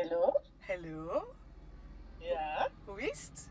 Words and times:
Hallo? 0.00 0.32
Hallo, 0.66 1.34
Ja? 2.18 2.70
hoe 2.84 3.00
is 3.10 3.26
het? 3.28 3.48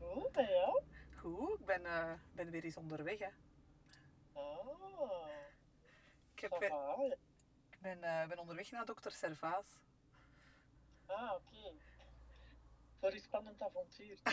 Goed, 0.00 0.36
en 0.36 0.46
jou? 0.48 0.82
Goed, 1.18 1.58
ik 1.60 1.66
ben, 1.66 1.86
eh, 1.86 2.12
ben 2.32 2.50
weer 2.50 2.64
eens 2.64 2.76
onderweg. 2.76 3.18
Hè. 3.18 3.28
Ah, 4.32 5.26
Ik, 6.34 6.40
heb, 6.40 6.58
weer- 6.58 7.16
ik 7.70 7.80
ben, 7.80 8.02
eh, 8.02 8.26
ben 8.28 8.38
onderweg 8.38 8.70
naar 8.70 8.84
dokter 8.84 9.12
Servaas. 9.12 9.66
Ah, 11.06 11.32
oké. 11.34 11.72
Voor 13.00 13.12
een 13.12 13.20
spannend 13.20 13.62
avontuur. 13.62 14.18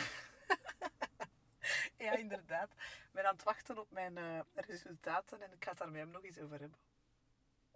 Ja, 1.98 2.16
inderdaad. 2.16 2.71
Ik 2.71 3.09
ben 3.12 3.25
aan 3.25 3.34
het 3.36 3.44
wachten 3.44 3.78
op 3.78 3.91
mijn 3.91 4.18
eh, 4.18 4.39
resultaten 4.54 5.41
en 5.41 5.52
ik 5.52 5.64
ga 5.64 5.70
het 5.70 5.80
daar 5.80 5.89
met 5.91 6.02
hem 6.02 6.09
nog 6.12 6.23
eens 6.23 6.39
over 6.39 6.59
hebben. 6.59 6.80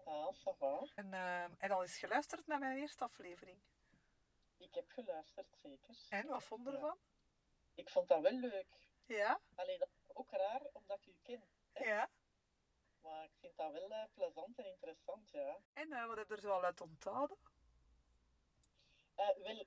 Ah, 0.06 0.34
ça 0.34 0.52
va. 0.58 0.88
En, 0.96 1.14
eh, 1.14 1.44
en 1.58 1.72
al 1.72 1.82
eens 1.82 1.98
geluisterd 1.98 2.48
naar 2.48 2.60
mijn 2.60 2.78
eerste 2.78 3.04
aflevering. 3.04 3.60
Ik 4.58 4.74
heb 4.74 4.90
geluisterd, 4.92 5.48
zeker. 5.62 5.96
En 6.10 6.28
wat 6.28 6.44
vond 6.44 6.64
je 6.64 6.70
Ja. 6.70 6.76
ervan? 6.76 6.98
Ik 7.76 7.90
vond 7.90 8.08
dat 8.08 8.22
wel 8.22 8.32
leuk. 8.32 8.68
Ja? 9.06 9.40
Alleen 9.56 9.80
dat 9.80 9.90
is 9.94 10.16
ook 10.16 10.32
raar, 10.32 10.62
omdat 10.74 11.00
ik 11.02 11.08
u 11.08 11.16
ken. 11.22 11.44
hè. 11.74 11.86
Ja? 11.86 12.10
Maar 13.02 13.24
ik 13.24 13.32
vind 13.40 13.58
dat 13.58 13.72
wel 13.72 13.90
eh, 13.90 14.04
plezant 14.14 14.58
en 14.58 14.66
interessant, 14.66 15.30
ja. 15.32 15.58
En 15.74 15.92
eh, 15.92 16.06
wat 16.08 16.18
heb 16.18 16.28
je 16.30 16.36
er 16.36 16.42
zo 16.42 16.50
al 16.52 16.64
uit 16.64 16.82
onthouden? 16.82 17.38
Eh, 19.16 19.30
wel, 19.38 19.66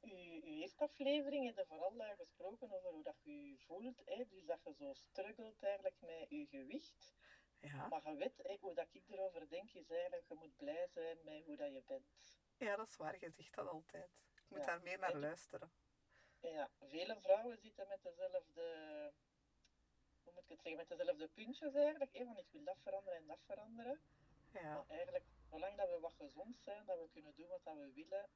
uw, 0.00 0.10
uw 0.10 0.40
eerste 0.42 0.82
aflevering 0.84 1.46
heb 1.46 1.56
je 1.56 1.64
vooral 1.66 2.14
gesproken 2.16 2.72
over 2.72 2.90
hoe 2.90 3.02
dat 3.02 3.16
je 3.22 3.48
je 3.48 3.58
voelt. 3.58 4.02
Hè? 4.04 4.24
Dus 4.28 4.44
dat 4.44 4.60
je 4.64 4.74
zo 4.74 4.92
struggelt 4.92 5.62
eigenlijk 5.62 6.00
met 6.00 6.26
je 6.30 6.46
gewicht. 6.46 7.14
Ja. 7.60 7.88
Maar 7.88 8.10
je 8.10 8.16
weet, 8.16 8.58
hoe 8.60 8.74
dat 8.74 8.88
ik 8.92 9.08
erover 9.08 9.48
denk, 9.48 9.70
is 9.72 9.90
eigenlijk, 9.90 10.24
je 10.28 10.34
moet 10.34 10.56
blij 10.56 10.86
zijn 10.88 11.18
met 11.24 11.44
hoe 11.44 11.56
dat 11.56 11.72
je 11.72 11.82
bent. 11.86 12.38
ja, 12.58 12.76
dat 12.76 12.88
is 12.88 12.96
waar. 12.96 13.16
Je 13.20 13.30
zegt 13.30 13.54
dat 13.54 13.68
altijd. 13.68 14.24
Ik 14.34 14.44
moet 14.48 14.58
Ja. 14.58 14.66
daar 14.66 14.82
meer 14.82 14.98
naar 14.98 15.12
En- 15.12 15.20
luisteren. 15.20 15.72
Ja, 16.40 16.70
vele 16.78 17.20
vrouwen 17.20 17.58
zitten 17.58 17.88
met 17.88 18.02
dezelfde, 18.02 18.62
hoe 20.22 20.32
moet 20.32 20.42
ik 20.42 20.48
het 20.48 20.60
zeggen, 20.62 20.76
met 20.76 20.98
dezelfde 20.98 21.28
puntjes 21.28 21.74
eigenlijk. 21.74 22.10
Van 22.16 22.38
ik 22.38 22.46
wil 22.50 22.64
dat 22.64 22.78
veranderen 22.82 23.18
en 23.20 23.26
dat 23.26 23.42
veranderen. 23.46 24.00
Ja. 24.52 24.74
Maar 24.74 24.84
eigenlijk, 24.88 25.24
zolang 25.50 25.76
dat 25.76 25.88
we 25.90 25.98
wat 26.00 26.14
gezond 26.16 26.60
zijn, 26.60 26.84
dat 26.84 26.98
we 26.98 27.08
kunnen 27.10 27.34
doen 27.34 27.48
wat 27.48 27.64
dat 27.64 27.76
we 27.76 27.92
willen, 27.92 28.28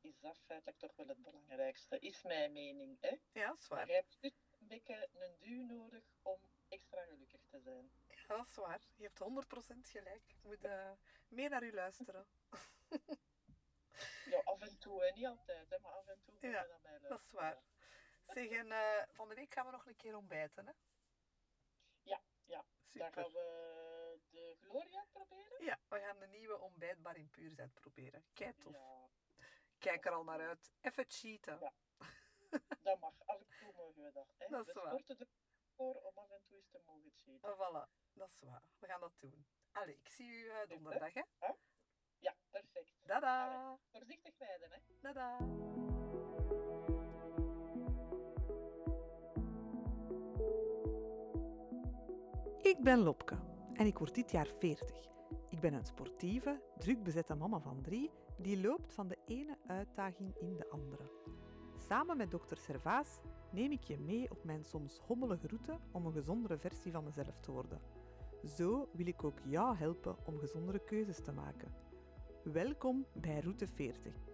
is 0.00 0.18
dat 0.20 0.38
feitelijk 0.46 0.78
toch 0.78 0.96
wel 0.96 1.06
het 1.06 1.22
belangrijkste. 1.22 1.98
Is 1.98 2.22
mijn 2.22 2.52
mening. 2.52 3.00
Hè? 3.00 3.16
ja, 3.32 3.46
dat 3.46 3.58
is 3.58 3.68
Maar 3.68 3.78
waar. 3.78 3.86
je 3.86 3.92
hebt 3.94 4.16
dus 4.20 4.32
een 4.60 4.66
beetje 4.68 5.08
een 5.12 5.36
duw 5.40 5.62
nodig 5.66 6.04
om 6.22 6.38
extra 6.68 7.04
gelukkig 7.04 7.40
te 7.50 7.60
zijn. 7.60 7.90
Ja, 8.28 8.36
dat 8.36 8.46
is 8.46 8.54
waar. 8.54 8.80
Je 8.96 9.02
hebt 9.02 9.18
100% 9.20 9.86
gelijk. 9.86 10.22
Ik 10.28 10.42
moet 10.42 10.64
eh, 10.64 10.90
meer 11.28 11.50
naar 11.50 11.62
u 11.62 11.72
luisteren. 11.72 12.26
Ja, 14.24 14.40
af 14.44 14.60
en 14.60 14.78
toe, 14.78 15.02
hè? 15.04 15.10
niet 15.12 15.26
altijd, 15.26 15.70
hè? 15.70 15.78
maar 15.78 15.90
af 15.92 16.06
en 16.06 16.20
toe 16.22 16.34
je 16.40 16.46
Ja, 16.46 16.66
naar 16.66 16.80
mij 16.82 16.98
dat 16.98 17.20
is 17.20 17.30
waar. 17.30 17.62
Zeg, 18.26 18.48
en 18.50 18.72
eh, 18.72 19.02
van 19.10 19.28
de 19.28 19.34
week 19.34 19.52
gaan 19.52 19.66
we 19.66 19.72
nog 19.72 19.86
een 19.86 19.96
keer 19.96 20.16
ontbijten, 20.16 20.66
hè? 20.66 20.72
Ja, 22.02 22.22
ja. 22.44 22.56
Dan 22.56 23.06
Super. 23.06 23.12
gaan 23.22 23.32
we 23.32 24.20
de 24.30 24.56
Gloria 24.60 25.06
proberen. 25.12 25.64
Ja, 25.64 25.78
we 25.88 25.98
gaan 26.00 26.18
de 26.18 26.26
nieuwe 26.26 26.58
ontbijtbar 26.58 27.16
in 27.16 27.30
Puurs 27.30 27.58
uitproberen. 27.58 28.24
Kijk 28.32 28.58
tof. 28.58 28.72
Ja, 28.72 29.08
Kijk 29.78 30.04
er 30.06 30.12
al 30.12 30.24
naar 30.24 30.40
uit. 30.48 30.72
Even 30.80 31.04
cheaten. 31.08 31.58
Ja. 31.60 31.72
dat 32.82 32.98
mag. 32.98 33.14
En 33.26 33.46
toe 33.58 33.72
mogen 33.76 34.02
we 34.02 34.12
dat. 34.12 34.34
Hè? 34.38 34.48
Dat 34.48 34.66
is 34.68 34.72
we 34.74 34.80
waar. 34.80 34.98
sporten 34.98 35.28
ervoor 35.82 36.02
om 36.02 36.18
af 36.18 36.30
en 36.30 36.42
toe 36.46 36.56
eens 36.56 36.70
te 36.70 36.80
mogen 36.86 37.12
cheaten. 37.14 37.50
Oh, 37.50 37.56
voilà, 37.58 37.88
dat 38.12 38.28
is 38.28 38.40
waar. 38.40 38.62
We 38.78 38.86
gaan 38.86 39.00
dat 39.00 39.12
doen. 39.18 39.46
Allee, 39.72 39.96
ik 39.96 40.08
zie 40.08 40.28
u 40.28 40.48
eh, 40.48 40.68
donderdag, 40.68 41.14
hè? 41.14 41.22
Ja, 42.18 42.34
perfect. 42.50 42.92
Dada! 43.02 43.78
Voorzichtig 43.90 44.38
rijden, 44.38 44.70
hè. 44.70 44.78
Dada! 45.00 45.36
Ik 52.62 52.78
ben 52.82 52.98
Lopke 52.98 53.38
en 53.72 53.86
ik 53.86 53.98
word 53.98 54.14
dit 54.14 54.30
jaar 54.30 54.46
40. 54.46 55.10
Ik 55.48 55.60
ben 55.60 55.72
een 55.72 55.84
sportieve, 55.84 56.62
druk 56.78 57.02
bezette 57.02 57.34
mama 57.34 57.60
van 57.60 57.82
drie 57.82 58.10
die 58.38 58.60
loopt 58.60 58.92
van 58.92 59.08
de 59.08 59.18
ene 59.26 59.58
uitdaging 59.66 60.36
in 60.38 60.56
de 60.56 60.70
andere. 60.70 61.10
Samen 61.76 62.16
met 62.16 62.30
dokter 62.30 62.56
Servaas 62.56 63.20
neem 63.52 63.72
ik 63.72 63.82
je 63.82 63.98
mee 63.98 64.30
op 64.30 64.44
mijn 64.44 64.64
soms 64.64 64.98
hommelige 64.98 65.46
route 65.46 65.78
om 65.90 66.06
een 66.06 66.12
gezondere 66.12 66.58
versie 66.58 66.92
van 66.92 67.04
mezelf 67.04 67.40
te 67.40 67.50
worden. 67.50 67.80
Zo 68.56 68.88
wil 68.92 69.06
ik 69.06 69.24
ook 69.24 69.38
jou 69.44 69.76
helpen 69.76 70.16
om 70.24 70.38
gezondere 70.38 70.78
keuzes 70.78 71.20
te 71.20 71.32
maken. 71.32 71.74
Welkom 72.42 73.06
bij 73.12 73.40
Route 73.40 73.66
40. 73.66 74.31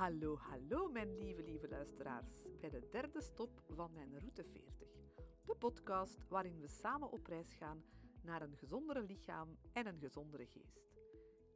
Hallo, 0.00 0.36
hallo 0.36 0.88
mijn 0.88 1.18
lieve, 1.18 1.42
lieve 1.42 1.68
luisteraars, 1.68 2.42
bij 2.60 2.70
de 2.70 2.88
derde 2.90 3.20
stop 3.20 3.62
van 3.68 3.92
mijn 3.92 4.18
Route 4.18 4.44
40. 4.44 4.88
De 5.44 5.56
podcast 5.58 6.28
waarin 6.28 6.60
we 6.60 6.68
samen 6.68 7.10
op 7.10 7.26
reis 7.26 7.54
gaan 7.54 7.84
naar 8.22 8.42
een 8.42 8.56
gezondere 8.56 9.02
lichaam 9.02 9.58
en 9.72 9.86
een 9.86 9.98
gezondere 9.98 10.46
geest. 10.46 10.80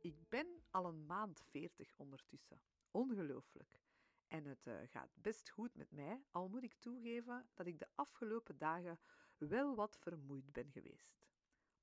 Ik 0.01 0.29
ben 0.29 0.47
al 0.71 0.87
een 0.87 1.07
maand 1.07 1.43
40 1.51 1.95
ondertussen. 1.97 2.61
Ongelooflijk. 2.91 3.81
En 4.29 4.45
het 4.45 4.67
eh, 4.67 4.75
gaat 4.85 5.11
best 5.15 5.51
goed 5.51 5.75
met 5.75 5.91
mij, 5.91 6.25
al 6.31 6.49
moet 6.49 6.63
ik 6.63 6.75
toegeven 6.75 7.47
dat 7.55 7.67
ik 7.67 7.79
de 7.79 7.89
afgelopen 7.95 8.59
dagen 8.59 8.99
wel 9.39 9.75
wat 9.75 9.99
vermoeid 9.99 10.53
ben 10.53 10.71
geweest. 10.71 11.27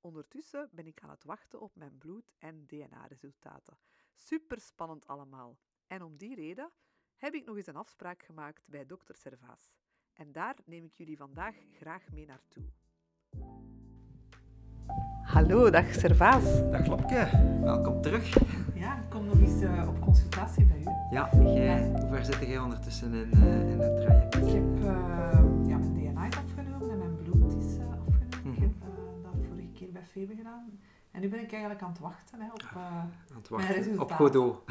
Ondertussen 0.00 0.68
ben 0.72 0.86
ik 0.86 1.00
aan 1.00 1.10
het 1.10 1.24
wachten 1.24 1.60
op 1.60 1.76
mijn 1.76 1.98
bloed- 1.98 2.32
en 2.38 2.66
DNA-resultaten. 2.66 3.78
Super 4.14 4.60
spannend 4.60 5.06
allemaal. 5.06 5.58
En 5.92 6.02
om 6.02 6.16
die 6.16 6.34
reden 6.34 6.70
heb 7.16 7.34
ik 7.34 7.44
nog 7.46 7.56
eens 7.56 7.66
een 7.66 7.76
afspraak 7.76 8.22
gemaakt 8.22 8.62
bij 8.66 8.86
dokter 8.86 9.14
Servaas. 9.16 9.70
En 10.12 10.32
daar 10.32 10.56
neem 10.64 10.84
ik 10.84 10.94
jullie 10.94 11.16
vandaag 11.16 11.54
graag 11.72 12.10
mee 12.12 12.26
naartoe. 12.26 12.62
Hallo, 15.22 15.70
dag 15.70 15.94
Servaas. 15.94 16.70
Dag 16.70 16.86
Lopke, 16.86 17.30
welkom 17.62 18.00
terug. 18.02 18.34
Ja, 18.74 19.02
ik 19.02 19.10
kom 19.10 19.24
nog 19.26 19.38
eens 19.40 19.62
eh, 19.62 19.88
op 19.88 20.00
consultatie 20.00 20.64
bij 20.66 20.78
u. 20.80 21.14
Ja, 21.14 21.28
jij, 21.32 21.88
hoe 21.88 22.08
ver 22.08 22.24
zit 22.24 22.38
jij 22.46 22.58
ondertussen 22.58 23.12
in, 23.14 23.32
eh, 23.32 23.70
in 23.70 23.80
het 23.80 23.96
traject? 23.96 24.34
Ik 24.34 24.42
heb 24.48 24.76
eh, 24.76 25.66
ja, 25.66 25.78
mijn 25.78 25.94
DNA 25.94 26.26
is 26.26 26.36
afgenomen 26.36 26.90
en 26.90 26.98
mijn 26.98 27.16
bloed 27.16 27.54
is 27.64 27.78
afgenomen. 27.78 28.26
Ik 28.30 28.44
Mhm. 28.44 28.60
heb 28.60 28.72
dat 29.22 29.46
vorige 29.48 29.70
keer 29.72 29.92
bij 29.92 30.04
Febe 30.06 30.34
gedaan. 30.36 30.80
En 31.12 31.20
nu 31.20 31.28
ben 31.28 31.40
ik 31.42 31.50
eigenlijk 31.52 31.82
aan 31.82 31.90
het 31.90 31.98
wachten 31.98 32.40
hè, 32.40 32.46
op, 32.52 32.62
eh, 32.74 32.76
Aan 32.86 33.12
het 33.36 33.48
wachten. 33.48 34.00
Op 34.00 34.10
Godot. 34.12 34.62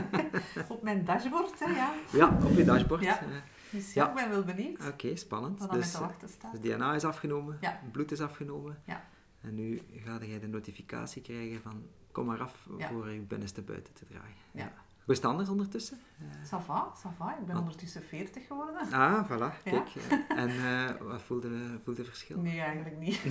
op 0.74 0.82
mijn 0.82 1.04
dashboard. 1.04 1.58
Hè, 1.58 1.70
ja. 1.70 1.94
Ja, 2.12 2.38
op 2.44 2.56
je 2.56 2.64
dashboard. 2.64 3.02
Ja. 3.02 3.20
Eh, 3.20 3.26
Dus 3.70 3.92
ja, 3.92 4.02
Ja. 4.04 4.08
ik 4.08 4.14
ben 4.14 4.30
wel 4.30 4.42
benieuwd 4.42 4.86
Oké, 4.88 5.16
spannend. 5.16 5.58
wat 5.58 5.70
Dus, 5.72 5.94
eh, 5.94 6.00
wachten 6.00 6.28
staat. 6.28 6.52
dus 6.52 6.60
DNA 6.60 6.94
is 6.94 7.04
afgenomen, 7.04 7.58
Ja. 7.60 7.80
bloed 7.92 8.12
is 8.12 8.20
afgenomen. 8.20 8.78
Ja. 8.84 9.04
En 9.40 9.54
nu 9.54 9.80
ga 10.04 10.18
jij 10.24 10.38
de 10.40 10.48
notificatie 10.48 11.22
krijgen 11.22 11.60
van 11.62 11.82
kom 12.12 12.26
maar 12.26 12.40
af 12.40 12.66
voor 12.78 13.10
je 13.10 13.20
binnenste 13.20 13.62
buiten 13.62 13.92
te 13.94 14.04
draaien. 14.04 14.34
Ja. 14.52 14.72
Hoe 15.06 15.14
is 15.14 15.20
het 15.20 15.30
anders 15.30 15.48
ondertussen? 15.48 15.98
Ça 16.44 16.58
va, 16.66 16.92
ça 16.96 17.08
va. 17.18 17.38
Ik 17.38 17.46
ben 17.46 17.56
ondertussen 17.56 18.02
40 18.02 18.46
geworden. 18.46 18.92
Ah, 18.92 19.30
voilà, 19.30 19.62
kijk. 19.64 19.88
eh, 19.94 20.38
En 20.38 20.48
eh, 20.48 21.00
wat 21.00 21.22
voelde, 21.22 21.80
voelde 21.84 22.04
verschil? 22.04 22.40
Nee, 22.40 22.60
eigenlijk 22.60 22.98
niet. 22.98 23.22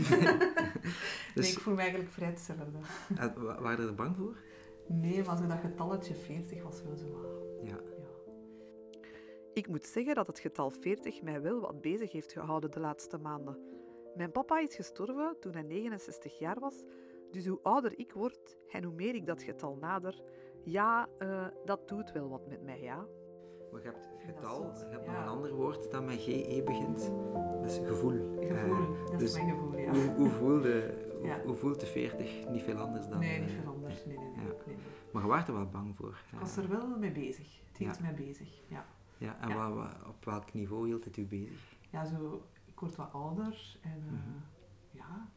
Dus 1.35 1.45
Nee, 1.45 1.51
ik 1.51 1.59
voel 1.59 1.73
me 1.73 1.79
eigenlijk 1.81 2.11
vrij 2.11 2.27
hetzelfde. 2.27 2.79
eh, 3.17 3.33
wa- 3.33 3.61
waren 3.61 3.81
je 3.81 3.87
er 3.87 3.95
bang 3.95 4.15
voor? 4.15 4.37
Nee, 4.87 5.23
maar 5.23 5.37
zo 5.37 5.47
dat 5.47 5.57
getalletje 5.59 6.13
40 6.15 6.63
was 6.63 6.81
wel 6.83 6.95
zo 6.97 7.07
Ja. 7.63 7.69
Ja. 7.69 7.79
Ik 9.53 9.67
moet 9.67 9.85
zeggen 9.85 10.15
dat 10.15 10.27
het 10.27 10.39
getal 10.39 10.69
40 10.69 11.21
mij 11.21 11.41
wel 11.41 11.59
wat 11.59 11.81
bezig 11.81 12.11
heeft 12.11 12.31
gehouden 12.31 12.71
de 12.71 12.79
laatste 12.79 13.17
maanden. 13.17 13.57
Mijn 14.15 14.31
papa 14.31 14.59
is 14.59 14.75
gestorven 14.75 15.35
toen 15.39 15.53
hij 15.53 15.61
69 15.63 16.39
jaar 16.39 16.59
was, 16.59 16.83
dus 17.31 17.47
hoe 17.47 17.59
ouder 17.63 17.99
ik 17.99 18.11
word 18.13 18.57
en 18.71 18.83
hoe 18.83 18.93
meer 18.93 19.15
ik 19.15 19.25
dat 19.25 19.43
getal 19.43 19.75
nader, 19.75 20.21
ja, 20.65 21.07
eh, 21.17 21.45
dat 21.65 21.87
doet 21.87 22.11
wel 22.11 22.29
wat 22.29 22.47
met 22.47 22.63
mij, 22.63 22.81
ja. 22.81 23.05
Maar 23.71 23.81
je 23.83 23.87
hebt 23.89 24.09
getal, 24.25 24.61
je 24.73 24.85
hebt 24.89 25.05
ja. 25.05 25.11
nog 25.11 25.21
een 25.21 25.27
ander 25.27 25.53
woord 25.53 25.91
dat 25.91 26.05
met 26.05 26.19
GE 26.19 26.61
begint. 26.65 27.11
Dat 27.61 27.71
is 27.71 27.77
gevoel. 27.87 28.37
Gevoel, 28.39 28.75
Eh, 28.75 29.09
dat 29.11 29.19
dus 29.19 29.29
is 29.29 29.33
mijn 29.43 29.49
gevoel, 29.49 29.77
ja. 29.77 29.91
Hoe, 29.91 30.09
hoe, 30.15 30.29
voelde, 30.29 30.93
hoe, 31.17 31.27
Ja. 31.27 31.41
hoe 31.45 31.55
voelt 31.55 31.79
de 31.79 31.85
40? 31.85 32.49
Niet 32.49 32.61
veel 32.63 32.77
anders 32.77 33.07
dan. 33.07 33.19
Nee, 33.19 33.39
niet 33.39 33.49
eh, 33.49 33.55
veel 33.61 33.71
anders. 33.73 34.05
Nee, 34.05 34.17
nee, 34.17 34.27
nee. 34.27 34.35
Ja. 34.45 34.51
nee, 34.65 34.75
nee. 34.75 34.75
Maar 35.13 35.21
je 35.21 35.27
waart 35.29 35.47
er 35.47 35.53
wel 35.53 35.69
bang 35.69 35.95
voor. 35.95 36.21
Ik 36.33 36.39
was 36.39 36.57
er 36.57 36.69
wel 36.69 36.87
mee 36.97 37.11
bezig. 37.11 37.59
Het 37.67 37.77
hield 37.77 37.95
Ja. 37.95 38.01
mij 38.01 38.13
bezig, 38.13 38.61
ja. 38.67 38.85
Ja, 39.17 39.37
en 39.41 39.49
Ja. 39.49 39.55
wa- 39.55 39.71
wa- 39.73 39.97
op 40.07 40.25
welk 40.25 40.53
niveau 40.53 40.85
hield 40.87 41.05
het 41.05 41.17
u 41.17 41.25
bezig? 41.25 41.75
Ja, 41.89 42.05
zo... 42.05 42.41
Ik 42.65 42.79
word 42.81 42.95
wat 42.95 43.11
ouder 43.13 43.77
en 43.81 44.03
eh, 44.07 44.11
Mhm. 44.13 44.37
ja, 44.91 45.29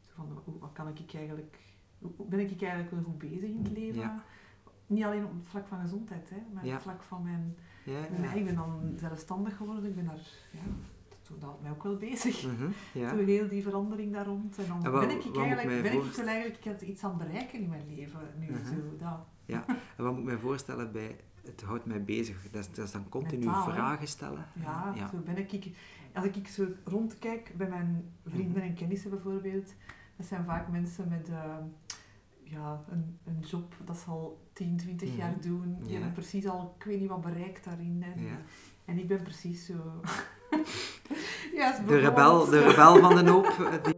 zo 0.00 0.10
van, 0.16 0.40
hoe, 0.44 0.58
wat 0.58 0.72
kan 0.72 0.88
ik 0.88 1.14
eigenlijk, 1.14 1.58
hoe, 2.16 2.26
ben 2.28 2.40
ik 2.40 2.60
eigenlijk 2.62 2.90
wel 2.90 3.02
goed 3.02 3.18
bezig 3.18 3.42
in 3.50 3.60
het 3.62 3.72
leven? 3.78 4.00
Ja. 4.00 4.22
Niet 4.86 5.04
alleen 5.04 5.24
op 5.24 5.32
het 5.38 5.48
vlak 5.48 5.66
van 5.66 5.80
gezondheid, 5.80 6.30
hè, 6.30 6.36
maar 6.52 6.62
op 6.62 6.68
Ja. 6.68 6.74
het 6.74 6.82
vlak 6.82 7.02
van 7.02 7.22
mijn, 7.22 7.56
Ja, 7.84 8.00
mijn- 8.10 8.22
ja. 8.22 8.32
ik 8.32 8.44
ben 8.44 8.54
dan 8.54 8.92
zelfstandig 8.96 9.56
geworden, 9.56 9.84
ik 9.84 9.94
ben 9.94 10.04
daar, 10.04 10.28
ja, 10.52 10.58
dat 11.28 11.42
houdt 11.42 11.62
mij 11.62 11.70
ook 11.70 11.82
wel 11.82 11.96
bezig. 11.96 12.46
Mhm, 12.46 12.70
ja. 12.92 13.08
Zo 13.08 13.16
heel 13.24 13.48
die 13.48 13.62
verandering 13.62 14.12
daar 14.12 14.26
rond. 14.26 14.58
En 14.58 14.64
dan 14.68 14.84
En 14.84 14.90
wat- 14.92 15.06
ben 15.06 15.16
ik 15.16 15.36
eigenlijk, 15.36 15.82
ben 15.82 15.92
ik 15.92 16.02
wel 16.16 16.26
eigenlijk 16.26 16.64
had 16.64 16.82
iets 16.82 17.04
aan 17.04 17.18
het 17.18 17.28
bereiken 17.28 17.58
in 17.60 17.68
mijn 17.68 17.94
leven 17.96 18.20
nu. 18.38 18.46
Mhm. 18.50 18.64
Zo, 18.66 18.74
dat. 18.98 19.26
En 19.96 20.04
wat 20.04 20.10
moet 20.12 20.18
ik 20.20 20.24
mij 20.24 20.38
voorstellen 20.38 20.92
bij 20.92 21.16
het 21.44 21.62
houdt 21.62 21.84
mij 21.84 22.04
bezig? 22.04 22.50
Dat 22.50 22.60
is, 22.60 22.70
dat 22.72 22.84
is 22.86 22.92
dan 22.92 23.08
continu 23.08 23.44
Mentaal, 23.44 23.64
vragen 23.70 24.08
stellen? 24.08 24.46
Ja, 24.62 24.92
ja. 24.94 25.08
zo 25.08 25.16
ben 25.24 25.36
ik. 25.38 25.70
Als 26.14 26.24
ik 26.24 26.48
zo 26.48 26.66
rondkijk 26.84 27.52
bij 27.56 27.68
mijn 27.68 28.12
vrienden 28.26 28.62
en 28.62 28.74
kennissen 28.74 29.10
bijvoorbeeld, 29.10 29.74
dat 30.16 30.26
zijn 30.26 30.44
vaak 30.44 30.68
mensen 30.68 31.08
met 31.08 31.28
eh, 31.28 31.56
ja, 32.42 32.84
een, 32.88 33.18
een 33.24 33.40
job 33.40 33.74
dat 33.84 33.96
ze 33.96 34.10
al 34.10 34.38
10, 34.52 34.76
20 34.76 35.08
Mhm. 35.08 35.16
jaar 35.18 35.40
doen. 35.40 35.76
Die 35.80 35.86
Ja. 35.88 35.94
hebben 35.94 36.12
precies 36.12 36.46
al, 36.46 36.74
ik 36.78 36.84
weet 36.84 37.00
niet 37.00 37.08
wat 37.08 37.20
bereikt 37.20 37.64
daarin. 37.64 38.04
En, 38.14 38.22
Ja. 38.22 38.36
en 38.84 38.98
ik 38.98 39.08
ben 39.08 39.22
precies 39.22 39.66
zo. 39.66 39.72
ja, 41.54 41.78
De, 41.86 41.98
rebel, 41.98 42.44
de 42.44 42.60
rebel 42.62 42.98
van 42.98 43.24
de 43.24 43.30
hoop. 43.30 43.44
eh, 43.46 43.82
die- 43.82 43.94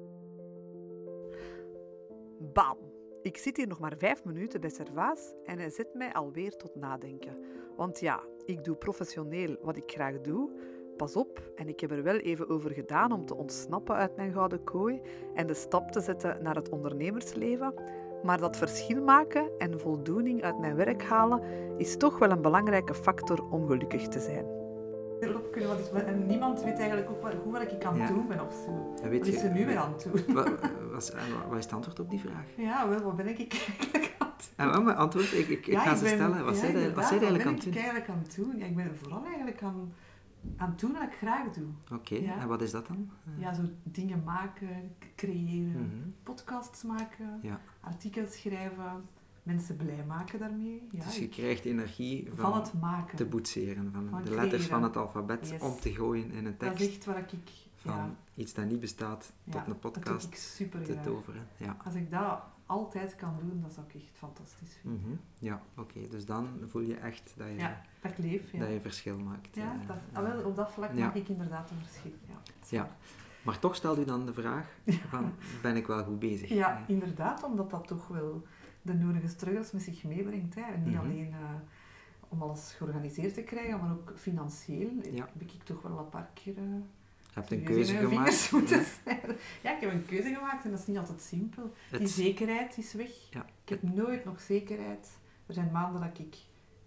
Bam! 2.53 2.77
Ik 3.23 3.37
zit 3.37 3.57
hier 3.57 3.67
nog 3.67 3.79
maar 3.81 3.95
vijf 3.99 4.25
minuten 4.25 4.61
bij 4.61 4.71
Servaas 4.71 5.35
en 5.45 5.59
hij 5.59 5.71
zet 5.71 5.95
mij 5.95 6.13
alweer 6.13 6.57
tot 6.57 6.75
nadenken. 6.75 7.37
Want 7.77 8.01
ja, 8.01 8.21
ik 8.45 8.65
doe 8.65 8.77
professioneel 8.77 9.57
wat 9.63 9.77
ik 9.77 9.91
graag 9.91 10.21
doe. 10.21 10.51
Pas 10.99 11.17
op, 11.17 11.51
en 11.57 11.69
ik 11.69 11.81
heb 11.81 11.91
er 11.91 12.03
wel 12.03 12.17
even 12.17 12.49
over 12.49 12.71
gedaan 12.71 13.13
om 13.13 13.27
te 13.27 13.35
ontsnappen 13.37 13.95
uit 13.95 14.17
mijn 14.17 14.33
gouden 14.33 14.65
kooi 14.65 15.01
en 15.35 15.47
de 15.47 15.55
stap 15.55 15.91
te 15.93 16.01
zetten 16.01 16.43
naar 16.43 16.55
het 16.55 16.69
ondernemersleven. 16.69 17.75
Maar 18.23 18.39
dat 18.39 18.57
verschil 18.57 19.03
maken 19.03 19.49
en 19.59 19.81
voldoening 19.81 20.43
uit 20.43 20.59
mijn 20.59 20.75
werk 20.77 21.03
halen 21.03 21.43
is 21.77 21.97
toch 21.97 22.19
wel 22.19 22.31
een 22.31 22.41
belangrijke 22.43 22.95
factor 22.95 23.49
om 23.51 23.67
gelukkig 23.67 24.09
te 24.09 24.21
zijn. 24.21 24.45
En 26.07 26.27
niemand 26.27 26.63
weet 26.63 26.79
eigenlijk 26.79 27.11
ook 27.11 27.23
wat, 27.23 27.33
hoe 27.43 27.53
wat 27.53 27.63
ik 27.73 27.85
aan 27.85 27.97
Ja. 27.97 28.01
het 28.05 28.15
doen 28.15 28.27
ben 28.29 28.41
of 28.47 28.55
zo. 28.67 28.95
En 29.03 29.11
weet 29.11 29.19
Wat 29.19 29.29
is 29.29 29.41
je- 29.41 29.47
er 29.49 29.55
nu 29.55 29.67
weer 29.67 29.77
aan 29.77 29.93
het 29.93 30.03
doen? 30.13 30.35
Wat, 30.35 30.49
wat, 30.93 31.03
is, 31.03 31.13
wat 31.49 31.59
is 31.59 31.65
het 31.65 31.73
antwoord 31.73 32.01
op 32.01 32.11
die 32.11 32.21
vraag? 32.21 32.45
Ja, 32.57 32.89
wel, 32.89 33.01
wat 33.01 33.17
ben 33.17 33.27
ik 33.29 33.39
eigenlijk 33.53 34.15
aan 34.19 34.33
het 34.37 34.53
doen? 34.75 34.85
Mijn 34.85 34.97
antwoord? 34.97 35.33
Ik, 35.33 35.49
ik, 35.49 35.67
ik 35.67 35.67
Ja, 35.67 35.81
ga 35.81 35.95
ze 35.95 36.05
ben- 36.05 36.13
stellen. 36.15 36.45
Wat 36.45 36.55
ja, 36.55 36.61
zij 36.61 36.69
de- 36.69 36.75
wat 36.75 36.83
inderdaad, 36.83 37.09
zij 37.09 37.19
eigenlijk 37.19 37.47
aan 37.47 37.55
wat 37.55 37.65
het 37.65 37.73
ben 37.73 37.73
doen? 37.73 37.83
ik 37.83 37.89
eigenlijk 37.89 38.09
aan 38.11 38.23
het 38.23 38.35
doen? 38.37 38.59
Ja, 38.59 38.67
ik 38.67 38.77
ben 38.77 38.97
vooral 38.97 39.25
eigenlijk 39.25 39.63
aan, 39.63 39.93
aan 40.57 40.71
het 40.71 40.81
doen 40.81 40.93
wat 40.93 41.03
ik 41.03 41.13
graag 41.13 41.51
doe. 41.53 41.67
Oké, 41.93 42.15
Ja. 42.15 42.39
en 42.41 42.49
wat 42.49 42.63
is 42.63 42.71
dat 42.71 42.87
dan? 42.87 43.11
Ja, 43.37 43.55
zo 43.55 43.63
dingen 43.83 44.23
maken, 44.25 44.95
creëren, 45.17 45.83
Mhm. 45.87 46.09
podcasts 46.23 46.83
maken, 46.83 47.39
Ja. 47.43 47.61
artikels 47.81 48.41
schrijven, 48.41 49.05
mensen 49.43 49.77
blij 49.77 50.05
maken 50.07 50.39
daarmee. 50.39 50.83
Ja, 50.91 51.05
dus 51.05 51.17
je 51.17 51.23
ik- 51.25 51.31
krijgt 51.31 51.65
energie 51.65 52.29
van 52.35 52.53
van 52.53 52.61
het 52.63 52.73
maken. 52.81 53.17
te 53.17 53.25
boetseren, 53.27 53.93
van, 53.93 54.09
Van 54.11 54.23
de 54.23 54.31
letters 54.31 54.49
creëren. 54.49 54.69
van 54.69 54.83
het 54.83 54.97
alfabet 54.97 55.49
Yes. 55.49 55.61
om 55.63 55.81
te 55.81 55.95
gooien 55.95 56.31
in 56.31 56.37
een 56.37 56.45
dat 56.45 56.59
tekst. 56.59 56.81
is 56.81 56.89
echt 56.97 57.05
waar 57.05 57.19
ik... 57.19 57.33
Van 57.75 57.95
ja, 57.95 58.15
iets 58.35 58.55
dat 58.55 58.65
niet 58.65 58.81
bestaat 58.81 59.33
tot 59.45 59.55
een 59.61 59.67
Dat 59.67 59.81
podcast 59.81 60.21
doe 60.23 60.31
ik 60.31 60.37
super 60.37 60.83
te 60.85 61.01
toveren. 61.01 61.47
Ja, 61.57 61.77
Als 61.85 61.95
ik 61.95 62.11
dat 62.11 62.41
altijd 62.69 63.17
kan 63.17 63.37
doen, 63.41 63.61
dat 63.63 63.73
zou 63.73 63.87
ik 63.87 63.95
echt 64.03 64.11
fantastisch 64.17 64.77
vinden. 64.81 65.01
Mhm. 65.01 65.17
ja 65.39 65.61
oké. 65.77 66.09
Dus 66.11 66.27
dan 66.27 66.49
voel 66.67 66.83
je 66.83 66.95
echt 66.97 67.35
dat 67.37 67.47
je, 67.49 67.55
Ja, 67.55 67.81
dat 68.01 68.11
ik 68.11 68.19
leef. 68.19 68.53
Ja, 68.53 68.59
dat 68.59 68.69
je 68.69 68.81
verschil 68.81 69.19
maakt. 69.19 69.55
ja 69.57 69.73
eh, 69.81 69.87
dat, 69.87 69.97
eh. 70.13 70.19
ah, 70.19 70.25
wel, 70.25 70.45
op 70.45 70.57
dat 70.57 70.73
vlak 70.73 70.93
maak 70.95 71.15
ik 71.15 71.29
inderdaad 71.29 71.71
een 71.71 71.77
verschil. 71.77 72.13
Ja, 72.69 72.85
is. 72.85 72.91
Maar 73.43 73.59
toch 73.59 73.75
stelt 73.75 73.99
u 73.99 74.05
dan 74.05 74.27
de 74.27 74.33
vraag 74.33 74.69
van, 75.09 75.33
ben 75.63 75.77
ik 75.77 75.87
wel 75.87 76.05
goed 76.05 76.19
bezig? 76.19 76.49
Ja, 76.49 76.77
Eh, 76.77 76.83
inderdaad, 76.89 77.43
omdat 77.43 77.71
dat 77.71 77.87
toch 77.87 78.09
wel 78.09 78.47
de 78.83 78.95
nodige 78.95 79.29
struggles 79.29 79.73
met 79.73 79.83
zich 79.83 80.05
meebrengt. 80.05 80.55
Hè. 80.55 80.61
En 80.63 80.83
niet 80.83 80.95
Mhm. 80.95 81.05
alleen 81.05 81.35
om 82.29 82.43
alles 82.43 82.73
georganiseerd 82.73 83.35
te 83.35 83.43
krijgen, 83.43 83.79
maar 83.81 83.91
ook 83.93 84.13
financieel 84.17 84.91
Ja. 85.11 85.29
heb 85.39 85.41
ik 85.51 85.63
toch 85.63 85.83
wel 85.83 85.99
een 85.99 86.09
paar 86.09 86.31
keer 86.35 86.55
hebt 87.39 87.51
een 87.53 87.63
keuze 87.63 87.95
gemaakt. 87.97 88.51
Ja, 89.63 89.75
ik 89.75 89.81
heb 89.81 89.93
een 89.93 90.07
keuze 90.07 90.35
gemaakt 90.35 90.65
en 90.65 90.71
dat 90.71 90.81
is 90.81 90.87
niet 90.87 90.99
altijd 90.99 91.21
simpel. 91.23 91.73
Die 91.99 92.07
zekerheid 92.07 92.79
is 92.79 92.93
weg. 92.93 93.11
Ja. 93.31 93.45
Ik 93.63 93.69
heb 93.69 93.83
nooit 93.83 94.25
nog 94.25 94.41
zekerheid. 94.41 95.09
Er 95.47 95.55
zijn 95.55 95.71
maanden 95.73 96.01
dat 96.01 96.19
ik 96.19 96.37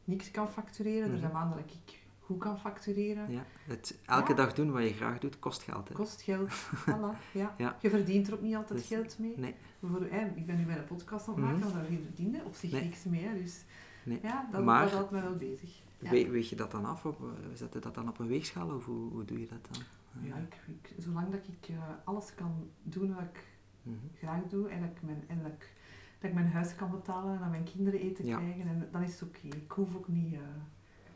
niks 0.03 0.31
kan 0.31 0.49
factureren, 0.51 1.03
er 1.03 1.09
Mhm. 1.09 1.19
zijn 1.19 1.31
maanden 1.31 1.57
dat 1.57 1.71
ik 1.85 1.99
goed 2.19 2.39
kan 2.39 2.59
factureren. 2.59 3.31
ja, 3.31 3.45
het, 3.67 3.99
elke 4.05 4.29
Ja. 4.29 4.35
dag 4.37 4.53
doen 4.53 4.71
wat 4.71 4.83
je 4.83 4.93
graag 4.93 5.19
doet, 5.19 5.39
kost 5.39 5.61
geld. 5.63 5.87
Hè? 5.87 5.93
Kost 5.93 6.21
geld, 6.21 6.51
voilà, 6.89 7.31
ja. 7.33 7.55
Ja. 7.57 7.77
Je 7.81 7.89
verdient 7.89 8.27
er 8.27 8.33
ook 8.33 8.41
niet 8.41 8.55
altijd 8.55 8.79
Dus- 8.79 8.87
geld 8.87 9.19
mee. 9.19 9.33
nee. 9.37 9.55
Voor, 9.85 10.05
ik 10.35 10.45
ben 10.45 10.57
nu 10.57 10.65
bij 10.65 10.77
een 10.77 10.85
podcast 10.85 11.27
aan 11.27 11.33
het 11.33 11.43
maken, 11.43 11.57
Mhm. 11.59 11.67
maar 11.67 11.81
daar 11.83 11.91
verdiende 12.03 12.41
op 12.45 12.55
zich 12.55 12.71
Nee. 12.71 12.83
niks 12.83 13.03
mee. 13.03 13.23
Hè, 13.25 13.41
dus 13.41 13.63
Nee. 14.03 14.19
ja, 14.23 14.47
dat, 14.51 14.63
Maar- 14.63 14.83
dat 14.83 14.93
houdt 14.93 15.11
me 15.11 15.21
wel 15.21 15.35
bezig. 15.35 15.80
Ja, 16.01 16.09
We- 16.09 16.29
Weeg 16.29 16.49
je 16.49 16.55
dat 16.55 16.71
dan 16.71 16.85
af? 16.85 17.05
Op, 17.05 17.21
eh, 17.21 17.27
zet 17.53 17.73
je 17.73 17.79
dat 17.79 17.95
dan 17.95 18.07
op 18.07 18.19
een 18.19 18.27
weegschaal 18.27 18.75
of 18.75 18.85
hoe, 18.85 19.11
hoe 19.11 19.25
doe 19.25 19.39
je 19.39 19.47
dat 19.47 19.67
dan? 19.71 19.83
Ja 20.23 20.35
ik, 20.37 20.55
ik, 20.67 20.93
zolang 20.97 21.29
dat 21.31 21.47
ik 21.47 21.69
eh, 21.69 21.77
alles 22.03 22.35
kan 22.35 22.69
doen 22.83 23.13
wat 23.13 23.23
ik 23.23 23.47
mhm. 23.81 23.95
graag 24.17 24.41
doe 24.47 24.69
en 24.69 24.81
dat 24.81 24.89
ik 24.89 25.01
mijn, 25.01 25.23
en 25.27 25.43
dat 25.43 25.51
ik, 25.51 25.73
dat 26.19 26.29
ik 26.29 26.35
mijn 26.35 26.51
huis 26.51 26.75
kan 26.75 26.91
betalen 26.91 27.33
en 27.33 27.39
dat 27.39 27.49
mijn 27.49 27.63
kinderen 27.63 27.99
eten 27.99 28.25
Ja. 28.25 28.37
krijgen, 28.37 28.67
en 28.67 28.87
dan 28.91 29.03
is 29.03 29.19
het 29.19 29.29
oké. 29.29 29.47
Ik 29.47 29.71
hoef 29.71 29.95
ook 29.95 30.07
niet 30.07 30.33
eh 30.33 30.39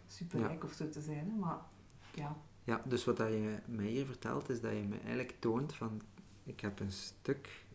superrijk 0.07 0.63
of 0.63 0.73
zo 0.73 0.89
te 0.89 1.01
zijn, 1.01 1.29
hè, 1.29 1.35
maar 1.35 1.57
ja. 2.13 2.37
Ja, 2.63 2.81
dus 2.85 3.05
wat 3.05 3.17
dat 3.17 3.27
je 3.27 3.57
mij 3.65 3.85
hier 3.85 4.05
vertelt, 4.05 4.49
is 4.49 4.61
dat 4.61 4.71
je 4.71 4.83
me 4.83 4.97
eigenlijk 4.97 5.35
toont 5.39 5.73
van, 5.73 6.01
ik 6.43 6.59
heb 6.59 6.79
een 6.79 6.91
stuk 6.91 7.65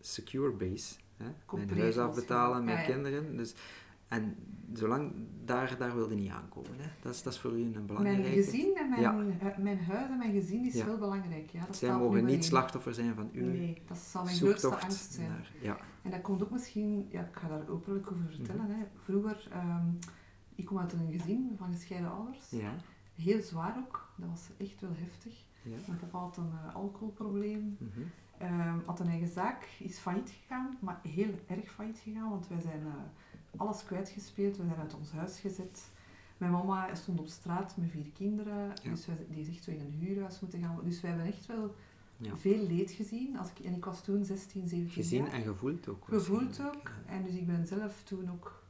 secure 0.00 0.52
base. 0.52 0.94
Hè? 1.16 1.24
Mijn 1.24 1.36
Compleet 1.46 1.78
huis 1.78 1.98
afbetalen, 1.98 2.64
mijn 2.64 2.86
kinderen. 2.86 3.36
Dus, 3.36 3.54
en 4.08 4.36
zolang, 4.72 5.12
daar, 5.44 5.76
daar 5.78 5.94
wilde 5.94 6.14
niet 6.14 6.30
aankomen. 6.30 6.70
Hè? 6.76 6.86
Dat, 7.02 7.14
is, 7.14 7.22
dat 7.22 7.32
is 7.32 7.38
voor 7.38 7.52
u 7.52 7.62
een 7.62 7.86
belangrijke... 7.86 8.20
Mijn 8.22 8.32
gezin 8.34 8.76
en 8.76 8.88
mijn, 8.88 9.00
Ja. 9.00 9.12
mijn 9.58 9.78
huis 9.78 10.10
en 10.10 10.18
mijn 10.18 10.32
gezin 10.32 10.64
is 10.64 10.74
Ja. 10.74 10.86
wel 10.86 10.98
belangrijk. 10.98 11.50
Ja, 11.50 11.64
dat 11.66 11.76
Zij 11.76 11.92
mogen 11.96 12.24
niet 12.24 12.44
slachtoffer 12.44 12.94
zijn 12.94 13.14
van 13.14 13.28
uw 13.32 13.46
Nee, 13.46 13.82
dat 13.86 13.98
zal 13.98 14.24
mijn 14.24 14.36
grootste 14.36 14.76
angst 14.76 15.12
zijn. 15.12 15.28
naar... 15.28 15.52
Ja, 15.60 15.76
En 16.02 16.10
dat 16.10 16.20
komt 16.20 16.42
ook 16.42 16.50
misschien, 16.50 17.06
ja, 17.10 17.20
ik 17.20 17.36
ga 17.36 17.48
daar 17.48 17.68
openlijk 17.68 18.10
over 18.12 18.24
vertellen. 18.30 18.62
Mhm. 18.64 18.70
hè. 18.78 18.84
Vroeger, 19.04 19.48
ehm, 19.52 19.86
ik 20.54 20.64
kom 20.64 20.78
uit 20.78 20.92
een 20.92 21.12
gezin 21.18 21.54
van 21.56 21.72
gescheiden 21.72 22.10
ouders. 22.10 22.50
ja, 22.50 22.74
Heel 23.14 23.40
zwaar 23.40 23.76
ook, 23.78 24.08
dat 24.16 24.28
was 24.28 24.48
echt 24.58 24.80
wel 24.80 24.90
heftig. 24.94 25.44
ja. 25.62 25.76
Mijn 25.86 25.98
papa 25.98 26.18
had 26.18 26.36
een 26.36 26.50
eh, 26.66 26.74
alcoholprobleem, 26.74 27.76
ehm, 28.38 28.78
had 28.86 29.00
een 29.00 29.08
eigen 29.08 29.28
zaak, 29.28 29.68
is 29.78 29.98
failliet 29.98 30.30
gegaan, 30.30 30.76
maar 30.80 31.00
heel 31.02 31.34
erg 31.46 31.70
failliet 31.70 31.98
gegaan, 31.98 32.30
want 32.30 32.48
wij 32.48 32.60
zijn 32.60 32.80
eh, 32.80 32.92
alles 33.56 33.84
kwijtgespeeld, 33.84 34.56
we 34.56 34.64
zijn 34.64 34.78
uit 34.78 34.94
ons 34.94 35.12
huis 35.12 35.38
gezet. 35.40 35.90
Mijn 36.36 36.52
mama 36.52 36.94
stond 36.94 37.20
op 37.20 37.26
straat 37.28 37.76
met 37.76 37.90
vier 37.90 38.10
kinderen, 38.14 38.68
Ja. 38.82 38.90
dus 38.90 39.06
wij, 39.06 39.16
die 39.28 39.40
is 39.40 39.48
echt 39.48 39.64
zo 39.64 39.70
in 39.70 39.80
een 39.80 39.92
huurhuis 39.98 40.40
moeten 40.40 40.60
gaan. 40.60 40.78
Dus 40.84 41.00
wij 41.00 41.10
hebben 41.10 41.28
echt 41.28 41.46
wel 41.46 41.74
Ja. 42.16 42.36
veel 42.36 42.66
leed 42.66 42.90
gezien. 42.90 43.38
Als 43.38 43.50
ik, 43.50 43.58
en 43.64 43.74
ik 43.74 43.84
was 43.84 44.02
toen 44.02 44.24
16, 44.24 44.68
17 44.68 44.90
Gezien 45.02 45.24
jaar. 45.24 45.32
en 45.32 45.42
gevoeld 45.42 45.88
ook. 45.88 46.04
Gevoeld 46.08 46.60
ook. 46.66 46.90
En 47.06 47.22
dus 47.24 47.34
ik 47.34 47.46
ben 47.46 47.66
zelf 47.66 48.02
toen 48.04 48.30
ook 48.30 48.62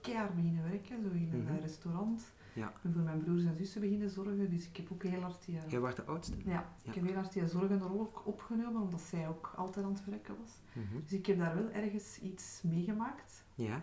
keihard 0.00 0.34
beginnen 0.34 0.62
werken, 0.62 1.02
zo 1.02 1.08
in 1.10 1.30
een 1.32 1.42
Mhm. 1.42 1.60
restaurant. 1.60 2.22
Ja. 2.54 2.72
Ben 2.82 2.92
voor 2.92 3.02
mijn 3.02 3.22
broers 3.22 3.44
en 3.44 3.56
zussen 3.56 3.80
beginnen 3.80 4.10
zorgen, 4.10 4.50
dus 4.50 4.66
ik 4.68 4.76
heb 4.76 4.92
ook 4.92 5.02
heel 5.02 5.20
hard 5.20 5.44
die... 5.44 5.58
eh, 5.58 5.68
Jij 5.70 5.80
was 5.80 5.94
de 5.94 6.04
oudste. 6.04 6.36
ja, 6.44 6.50
Ja. 6.50 6.72
ik 6.82 6.94
heb 6.94 7.04
heel 7.04 7.14
hard 7.14 7.32
die 7.32 7.46
zorgende 7.48 7.84
rol 7.84 8.00
ook 8.00 8.22
opgenomen, 8.26 8.82
omdat 8.82 9.00
zij 9.00 9.28
ook 9.28 9.52
altijd 9.56 9.84
aan 9.84 9.92
het 9.92 10.04
werken 10.04 10.34
was. 10.40 10.50
Mhm. 10.72 11.00
Dus 11.02 11.12
ik 11.12 11.26
heb 11.26 11.38
daar 11.38 11.54
wel 11.54 11.70
ergens 11.70 12.18
iets 12.18 12.60
meegemaakt. 12.62 13.44
Ja. 13.54 13.80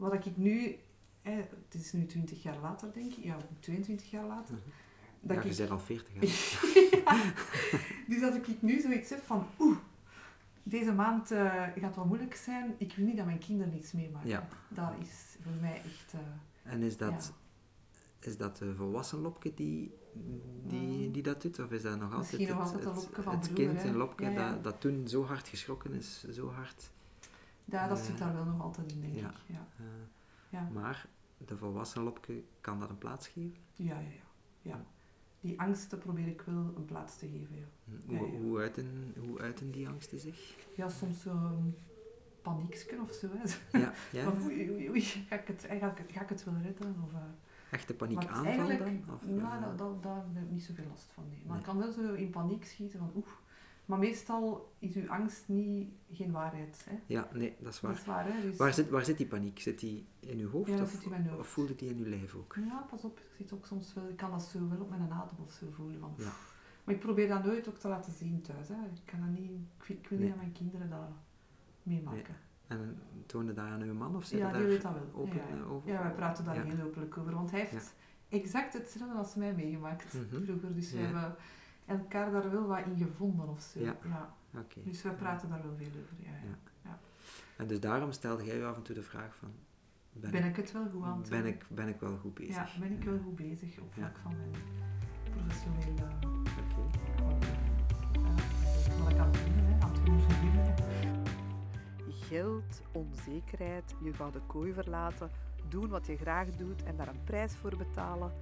Wat 0.00 0.14
ik 0.26 0.36
nu... 0.36 0.78
Eh, 1.22 1.36
het 1.68 1.74
is 1.80 1.92
nu 1.92 2.06
20 2.06 2.42
jaar 2.42 2.58
later, 2.60 2.92
denk 2.92 3.12
ik. 3.14 3.24
Ja, 3.24 3.36
22 3.60 4.10
jaar 4.10 4.24
later. 4.26 4.54
Mhm. 4.54 4.62
Dat 5.20 5.36
ja, 5.36 5.42
je 5.42 5.50
ik, 5.50 5.56
bent 5.56 5.70
al 5.70 5.78
40 5.78 6.14
hè. 6.14 6.20
Ja. 7.04 7.32
Dus 8.08 8.22
als 8.22 8.34
ik 8.34 8.62
nu 8.62 8.80
zoiets 8.80 9.10
heb 9.10 9.22
van... 9.24 9.46
Oeh, 9.58 9.76
deze 10.62 10.92
maand 10.92 11.30
eh, 11.30 11.62
gaat 11.80 11.94
wat 11.96 12.04
moeilijk 12.06 12.34
zijn. 12.34 12.74
Ik 12.78 12.92
wil 12.96 13.06
niet 13.06 13.16
dat 13.16 13.26
mijn 13.26 13.38
kinderen 13.38 13.74
iets 13.76 13.92
meemaken. 13.92 14.28
Ja. 14.28 14.48
Dat 14.68 14.92
is 15.00 15.36
voor 15.42 15.52
mij 15.60 15.76
echt... 15.76 16.12
eh, 16.12 16.72
En 16.72 16.82
is 16.82 16.96
dat, 16.96 17.32
is 18.20 18.36
dat 18.36 18.56
de 18.56 18.74
volwassen 18.74 19.18
Lopke 19.20 19.54
die, 19.54 19.94
die, 20.66 21.06
Mm. 21.06 21.12
die 21.12 21.22
dat 21.22 21.42
doet? 21.42 21.58
Of 21.58 21.70
is 21.70 21.82
dat 21.82 21.98
nog 21.98 22.12
altijd 22.14 22.20
Misschien 22.32 22.56
nog 22.56 22.72
het, 22.72 22.86
altijd 22.86 22.94
het, 22.94 23.04
het 23.04 23.24
vroeger, 23.24 23.52
kind 23.54 23.82
hè? 23.82 23.88
in 23.88 23.96
Lopke. 23.96 24.32
Dat, 24.34 24.64
dat 24.64 24.80
toen 24.80 25.08
zo 25.08 25.24
hard 25.24 25.48
geschrokken 25.48 25.92
is, 25.92 26.24
zo 26.30 26.50
hard? 26.50 26.90
Ja, 27.70 27.88
dat 27.88 27.98
Eh, 27.98 28.04
zit 28.04 28.18
daar 28.18 28.34
wel 28.34 28.44
nog 28.44 28.60
altijd 28.62 28.92
in, 28.92 29.00
denk 29.00 29.14
ik. 29.14 29.20
Ja. 29.20 29.32
eh, 29.78 29.84
Ja. 30.48 30.68
Maar 30.72 31.06
de 31.46 31.56
volwassen 31.56 32.02
Lopke 32.02 32.42
kan 32.60 32.80
dat 32.80 32.88
een 32.90 32.98
plaats 32.98 33.28
geven? 33.28 33.56
Ja, 33.76 33.94
ja, 33.94 34.00
ja. 34.00 34.20
ja. 34.62 34.84
Die 35.40 35.60
angsten 35.60 35.98
probeer 35.98 36.26
ik 36.26 36.42
wel 36.42 36.72
een 36.76 36.84
plaats 36.84 37.18
te 37.18 37.28
geven, 37.28 37.56
ja. 37.56 37.64
Hoe, 38.06 38.14
Ja, 38.14 38.20
ja. 38.32 38.38
Hoe, 38.38 38.58
uiten, 38.60 39.14
hoe 39.18 39.40
uiten 39.40 39.70
die 39.70 39.88
angsten 39.88 40.18
zich? 40.20 40.56
Ja, 40.76 40.88
soms 40.88 41.20
zo'n 41.22 41.74
paniekje 42.42 43.00
of 43.00 43.12
zo, 43.12 43.28
hè. 43.32 43.78
Ja, 43.78 43.92
ja? 44.12 44.22
Van, 44.32 44.42
oei, 44.42 44.70
oei, 44.70 44.88
oei, 44.90 45.00
ga 45.00 45.36
ik 45.36 45.46
het, 45.46 45.64
ga 45.68 45.90
ik, 45.90 45.98
het- 45.98 46.12
ga 46.12 46.20
ik 46.22 46.28
het 46.28 46.44
wel 46.44 46.54
redden? 46.62 46.96
Of, 47.04 47.12
eh, 47.12 47.20
echte 47.70 47.94
paniekaanval 47.94 48.66
dan? 48.78 49.02
Of, 49.14 49.26
nou, 49.26 49.60
dat, 49.62 49.78
dat, 49.78 50.02
daar 50.02 50.24
heb 50.32 50.42
ik 50.44 50.50
niet 50.50 50.62
zoveel 50.62 50.84
last 50.90 51.12
van. 51.12 51.24
Nee. 51.28 51.38
Maar 51.38 51.48
Nee. 51.48 51.58
ik 51.58 51.64
kan 51.64 51.78
wel 51.78 51.92
zo 51.92 52.12
in 52.14 52.30
paniek 52.30 52.64
schieten 52.64 52.98
van 52.98 53.12
oeh. 53.14 53.26
Maar 53.90 53.98
meestal 53.98 54.72
is 54.78 54.94
uw 54.94 55.08
angst 55.10 55.48
niet, 55.48 55.88
geen 56.12 56.30
waarheid. 56.30 56.84
Hè? 56.88 56.98
Ja, 57.06 57.28
nee, 57.32 57.56
dat 57.60 57.72
is 57.72 57.80
Dat 57.80 57.90
waar. 57.90 57.92
is 58.00 58.04
waar, 58.04 58.32
hè? 58.32 58.40
Dus, 58.42 58.56
Waar 58.56 58.72
zit, 58.74 58.88
waar 58.90 59.04
zit 59.04 59.16
die 59.16 59.26
paniek? 59.26 59.60
Zit 59.60 59.78
die 59.80 60.06
in 60.20 60.38
uw 60.38 60.50
hoofd 60.50 60.68
Ja, 60.70 60.76
dat 60.76 60.86
of, 60.86 60.90
zit 60.92 61.02
in 61.02 61.10
mijn 61.10 61.26
hoofd. 61.28 61.40
of 61.40 61.48
voelde 61.48 61.74
die 61.74 61.88
in 61.90 61.98
uw 61.98 62.08
lijf 62.08 62.34
ook? 62.34 62.56
Ja, 62.68 62.86
pas 62.90 63.04
op, 63.04 63.18
ik 63.18 63.24
zit 63.36 63.52
ook 63.52 63.66
soms 63.66 63.94
wel, 63.94 64.08
ik 64.08 64.16
kan 64.16 64.30
dat 64.30 64.42
zo 64.42 64.68
wel 64.68 64.80
op 64.80 64.88
mijn 64.90 65.02
adem 65.12 65.36
of 65.44 65.52
zo 65.52 65.66
voelen. 65.70 66.00
Van, 66.00 66.14
Ja. 66.16 66.32
Maar 66.84 66.94
ik 66.94 67.00
probeer 67.00 67.28
dat 67.28 67.44
nooit 67.44 67.68
ook 67.68 67.76
te 67.78 67.88
laten 67.88 68.12
zien 68.12 68.42
thuis. 68.42 68.68
Hè. 68.68 68.74
Ik, 68.74 69.00
kan 69.04 69.20
dat 69.20 69.38
niet, 69.40 69.50
ik, 69.50 69.84
wil- 69.86 69.96
ik 69.96 70.08
wil 70.08 70.18
niet 70.18 70.28
dat 70.28 70.36
mijn 70.36 70.52
kinderen 70.52 70.90
dat 70.90 71.08
meemaken. 71.82 72.36
En 72.66 73.02
toonde 73.26 73.52
dat 73.52 73.64
aan 73.64 73.82
uw 73.82 73.94
man 73.94 74.16
of 74.16 74.24
zit 74.24 74.38
Ja, 74.38 74.50
daar 74.50 74.60
die 74.60 74.68
weet 74.68 74.82
dat 74.82 74.92
wel. 74.92 75.10
open 75.14 75.36
ja, 75.36 75.42
ja. 75.48 75.56
eh, 75.56 75.72
over? 75.72 75.90
Ja, 75.92 76.02
wij 76.02 76.12
praten 76.12 76.44
daar 76.44 76.54
Ja. 76.54 76.74
heel 76.74 76.84
openlijk 76.86 77.18
over. 77.18 77.34
Want 77.34 77.50
hij 77.50 77.60
heeft 77.60 77.94
exact 78.28 78.72
hetzelfde 78.72 79.14
als 79.18 79.34
mij 79.34 79.54
meegemaakt 79.54 80.14
Mhm. 80.14 80.24
vroeger. 80.44 80.74
Dus 80.74 80.92
we 80.92 80.98
hebben 80.98 81.34
elkaar 81.98 82.30
daar 82.30 82.50
wel 82.50 82.66
wat 82.66 82.84
in 82.86 82.96
gevonden 82.96 83.48
of 83.48 83.60
zo. 83.60 83.80
Ja. 83.80 83.96
Ja. 84.04 84.34
Oké. 84.60 84.80
Dus 84.82 85.02
wij 85.02 85.12
praten 85.12 85.48
daar 85.48 85.62
wel 85.62 85.76
veel 85.76 85.86
over. 86.02 86.16
Ja, 86.18 86.30
ja. 86.30 86.58
Ja. 86.84 86.98
En 87.56 87.66
dus 87.66 87.80
daarom 87.80 88.12
stelde 88.12 88.44
jij 88.44 88.58
u 88.58 88.64
af 88.64 88.76
en 88.76 88.82
toe 88.82 88.94
de 88.94 89.02
vraag 89.02 89.34
van... 89.34 89.48
Ben, 90.12 90.30
Ben 90.30 90.44
ik 90.44 90.56
het 90.56 90.72
wel 90.72 90.86
goed 90.92 91.02
aan 91.04 91.18
het 91.20 91.30
ben 91.30 91.42
doen? 91.42 91.52
ik, 91.52 91.66
ben 91.68 91.88
ik 91.88 92.00
wel 92.00 92.16
goed 92.16 92.34
bezig? 92.34 92.54
Ja, 92.74 92.80
ben 92.80 92.92
ik 92.92 93.04
wel 93.04 93.18
goed 93.18 93.36
bezig 93.36 93.78
op 93.78 93.88
Ja. 93.88 93.92
vlak 93.94 94.16
van 94.18 94.34
mijn 94.36 94.62
professionele... 95.30 96.08
Oké. 96.22 96.98
Wat 99.02 99.10
ik 99.10 99.18
aan 99.18 99.26
het 99.30 99.34
doen 99.44 99.54
ben, 99.54 99.64
hè, 99.64 99.80
aan 99.84 99.92
het 99.92 100.06
doen 100.06 100.20
verdienen. 100.20 100.74
Geld, 102.08 102.82
onzekerheid, 102.92 103.94
je 104.02 104.12
gouden 104.12 104.46
kooi 104.46 104.72
verlaten, 104.72 105.30
doen 105.68 105.88
wat 105.88 106.06
je 106.06 106.16
graag 106.16 106.48
doet 106.48 106.82
en 106.82 106.96
daar 106.96 107.08
een 107.08 107.24
prijs 107.24 107.52
voor 107.56 107.76
betalen. 107.76 108.32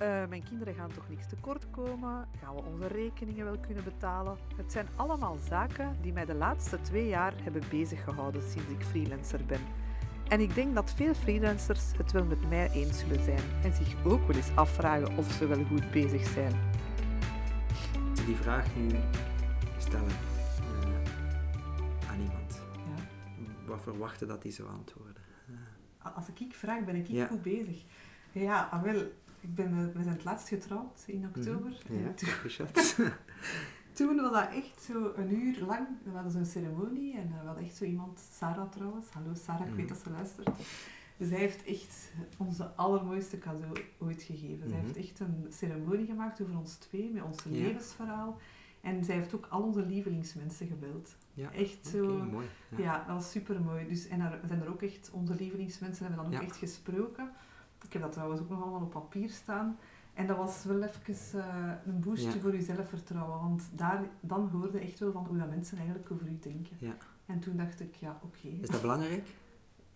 Eh, 0.00 0.26
mijn 0.28 0.42
kinderen 0.42 0.74
gaan 0.74 0.92
toch 0.92 1.08
niks 1.08 1.26
tekort 1.28 1.70
komen? 1.70 2.28
Gaan 2.42 2.54
we 2.54 2.62
onze 2.62 2.86
rekeningen 2.86 3.44
wel 3.44 3.58
kunnen 3.58 3.84
betalen? 3.84 4.36
Het 4.56 4.72
zijn 4.72 4.86
allemaal 4.96 5.36
zaken 5.48 5.96
die 6.00 6.12
mij 6.12 6.24
de 6.24 6.34
laatste 6.34 6.80
twee 6.80 7.08
jaar 7.08 7.32
hebben 7.42 7.62
bezig 7.70 8.04
gehouden 8.04 8.42
sinds 8.42 8.70
ik 8.70 8.82
freelancer 8.84 9.44
ben. 9.46 9.60
En 10.28 10.40
ik 10.40 10.54
denk 10.54 10.74
dat 10.74 10.92
veel 10.94 11.14
freelancers 11.14 11.96
het 11.96 12.12
wel 12.12 12.24
met 12.24 12.48
mij 12.48 12.70
eens 12.70 12.98
zullen 12.98 13.24
zijn 13.24 13.40
en 13.62 13.72
zich 13.72 14.04
ook 14.04 14.26
wel 14.26 14.36
eens 14.36 14.54
afvragen 14.56 15.16
of 15.16 15.30
ze 15.32 15.46
wel 15.46 15.64
goed 15.64 15.90
bezig 15.90 16.26
zijn. 16.26 16.52
Die 18.26 18.36
vraag 18.36 18.76
nu 18.76 18.88
stellen 19.78 20.08
eh, 20.10 22.10
aan 22.10 22.20
iemand. 22.20 22.62
Ja. 22.76 23.02
Wat 23.66 23.82
verwachten 23.82 24.28
dat 24.28 24.42
hij 24.42 24.52
zou 24.52 24.68
antwoorden? 24.68 25.22
Als 26.14 26.28
ik 26.28 26.40
ik 26.40 26.54
vraag, 26.54 26.84
ben 26.84 26.96
ik 26.96 27.06
Ja. 27.06 27.26
goed 27.26 27.42
bezig? 27.42 27.84
Ja, 28.32 28.68
ah, 28.70 28.82
wel, 28.82 29.02
ik 29.40 29.54
ben, 29.54 29.66
eh, 29.66 29.84
we 29.96 30.02
zijn 30.02 30.14
het 30.14 30.24
laatst 30.24 30.48
getrouwd 30.48 31.02
in 31.06 31.24
oktober. 31.36 31.82
Mhm. 31.88 31.98
Ja, 32.00 32.06
En 32.06 32.14
toen, 32.14 32.28
toen 33.92 34.16
was 34.16 34.32
dat 34.32 34.48
echt 34.54 34.82
zo 34.82 35.12
een 35.16 35.34
uur 35.34 35.64
lang. 35.66 35.86
We 36.04 36.10
hadden 36.10 36.32
zo'n 36.32 36.44
ceremonie 36.44 37.14
en 37.16 37.26
eh, 37.32 37.40
we 37.40 37.46
hadden 37.46 37.64
echt 37.64 37.76
zo 37.76 37.84
iemand, 37.84 38.20
Sarah 38.32 38.70
trouwens. 38.70 39.08
Hallo 39.10 39.34
Sarah, 39.34 39.66
ik 39.68 39.74
weet 39.74 39.84
Mhm. 39.84 39.94
dat 39.94 40.02
ze 40.02 40.10
luistert. 40.10 40.48
Zij 41.18 41.38
heeft 41.38 41.64
echt 41.64 42.12
onze 42.38 42.64
allermooiste 42.74 43.38
cadeau 43.38 43.76
ooit 43.98 44.22
gegeven. 44.22 44.68
Zij 44.68 44.76
Mhm. 44.78 44.86
heeft 44.86 44.96
echt 44.96 45.20
een 45.20 45.46
ceremonie 45.48 46.06
gemaakt 46.06 46.42
over 46.42 46.58
ons 46.58 46.74
twee, 46.74 47.10
met 47.10 47.22
ons 47.22 47.42
Ja. 47.42 47.50
levensverhaal. 47.50 48.38
En 48.80 49.04
zij 49.04 49.14
heeft 49.14 49.34
ook 49.34 49.46
al 49.50 49.62
onze 49.62 49.86
lievelingsmensen 49.86 50.66
gebeld. 50.66 51.16
Ja, 51.34 51.52
Echt 51.52 51.86
zo... 51.86 52.18
mooi. 52.30 52.46
Ja. 52.68 52.78
Ja. 52.78 52.98
dat 53.06 53.14
was 53.16 53.30
super 53.30 53.60
mooi. 53.62 53.88
Dus, 53.88 54.08
en 54.08 54.20
er 54.20 54.40
zijn 54.46 54.60
er 54.60 54.68
ook 54.68 54.82
echt, 54.82 55.10
onze 55.12 55.34
lievelingsmensen 55.34 56.06
hebben 56.06 56.24
dan 56.24 56.34
ook 56.34 56.40
Ja. 56.40 56.46
echt 56.48 56.56
gesproken. 56.56 57.30
Ik 57.84 57.92
heb 57.92 58.02
dat 58.02 58.12
trouwens 58.12 58.40
ook 58.40 58.48
nog 58.48 58.62
allemaal 58.62 58.80
op 58.80 58.90
papier 58.90 59.28
staan. 59.30 59.78
En 60.14 60.26
dat 60.26 60.36
was 60.36 60.64
wel 60.64 60.82
even 60.82 61.40
eh, 61.40 61.72
een 61.86 62.00
boostje 62.00 62.28
Ja. 62.34 62.38
voor 62.40 62.54
je 62.54 62.62
zelfvertrouwen. 62.62 63.40
Want 63.40 63.68
daar, 63.72 64.02
dan 64.20 64.48
hoorde 64.48 64.78
je 64.78 64.84
echt 64.84 64.98
wel 64.98 65.12
van 65.12 65.26
hoe 65.26 65.38
dat 65.38 65.48
mensen 65.50 65.78
eigenlijk 65.78 66.10
over 66.10 66.26
u 66.26 66.38
denken. 66.40 66.76
Ja. 66.78 66.94
En 67.26 67.40
toen 67.40 67.56
dacht 67.56 67.80
ik, 67.80 67.94
ja, 67.94 68.20
oké. 68.22 68.48
Is 68.60 68.68
dat 68.68 68.80
belangrijk? 68.80 69.28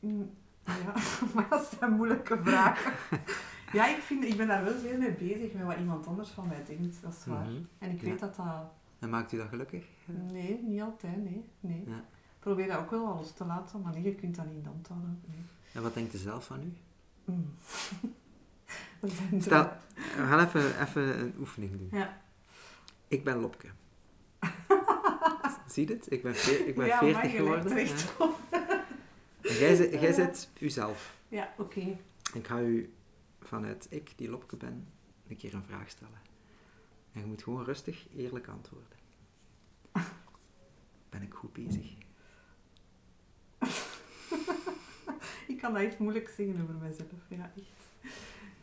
Mm, 0.00 0.30
Ja, 0.64 0.92
maar 1.34 1.46
dat 1.48 1.76
zijn 1.78 1.92
moeilijke 1.92 2.38
vragen. 2.42 2.92
ja, 3.78 3.86
ik, 3.96 4.02
vind, 4.02 4.24
ik 4.24 4.36
ben 4.36 4.46
daar 4.46 4.64
wel 4.64 4.74
veel 4.78 4.98
mee 4.98 5.12
bezig, 5.14 5.52
met 5.52 5.62
wat 5.64 5.78
iemand 5.78 6.06
anders 6.06 6.28
van 6.28 6.48
mij 6.48 6.64
denkt. 6.66 7.02
Dat 7.02 7.12
is 7.12 7.26
waar. 7.26 7.44
Mhm. 7.46 7.62
En 7.78 7.90
ik 7.90 8.00
Ja. 8.00 8.08
weet 8.08 8.18
dat 8.20 8.36
dat... 8.36 8.46
En 8.98 9.10
maakt 9.10 9.32
u 9.32 9.36
dat 9.36 9.48
gelukkig? 9.48 9.86
Nee, 10.32 10.62
niet 10.62 10.80
altijd, 10.80 11.16
nee. 11.24 11.44
nee. 11.60 11.84
Ja. 11.86 12.04
Probeer 12.38 12.68
dat 12.68 12.78
ook 12.78 12.90
wel 12.90 13.06
los 13.16 13.32
te 13.32 13.44
laten, 13.44 13.80
maar 13.82 13.92
nee, 13.92 14.02
je 14.02 14.14
kunt 14.14 14.36
dat 14.36 14.44
niet 14.46 14.54
in 14.56 14.62
de 14.62 14.68
hand 14.68 14.88
houden. 14.88 15.20
Nee. 15.26 15.38
En 15.74 15.82
wat 15.82 15.94
denkt 15.94 16.14
u 16.14 16.18
zelf 16.18 16.46
van 16.46 16.62
u? 16.62 16.72
Mm. 17.24 17.54
Stel, 19.40 19.72
we 19.94 20.00
gaan 20.28 20.44
even, 20.46 20.80
even 20.82 21.18
een 21.20 21.34
oefening 21.38 21.72
doen. 21.78 21.88
Ja. 22.00 22.22
Ik 23.08 23.24
ben 23.24 23.36
Lopke. 23.36 23.68
Zie 25.68 25.88
je 25.88 25.94
het? 25.94 26.10
Ik 26.12 26.22
ben, 26.22 26.34
veer- 26.34 26.66
ik 26.66 26.74
ben 26.74 26.86
ja, 26.86 26.98
40 26.98 27.16
maar 27.22 27.32
je 27.32 27.42
lijkt 27.74 28.00
geworden. 28.02 28.28
op. 28.28 28.38
En 29.50 29.54
jij, 29.54 29.74
zit- 29.76 29.92
jij 29.92 30.02
Ja. 30.08 30.12
zit 30.12 30.48
uzelf. 30.60 31.16
Ja, 31.28 31.54
oké. 31.58 31.98
Ik 32.34 32.46
ga 32.46 32.60
u 32.60 32.92
vanuit 33.42 33.86
ik, 33.90 34.12
die 34.16 34.30
Lopke 34.30 34.56
ben, 34.56 34.88
een 35.28 35.36
keer 35.36 35.54
een 35.54 35.64
vraag 35.64 35.88
stellen. 35.90 36.20
En 37.12 37.20
je 37.20 37.26
moet 37.26 37.42
gewoon 37.42 37.64
rustig, 37.64 38.06
eerlijk 38.16 38.48
antwoorden. 38.48 38.98
Ben 41.10 41.22
ik 41.22 41.34
goed 41.34 41.52
bezig? 41.52 41.94
Ik 45.46 45.53
kan 45.64 45.72
dat 45.74 45.82
echt 45.82 45.98
moeilijk 45.98 46.28
zeggen 46.28 46.62
over 46.62 46.74
mezelf. 46.74 47.08
Ja, 47.28 47.50
echt. 47.56 48.12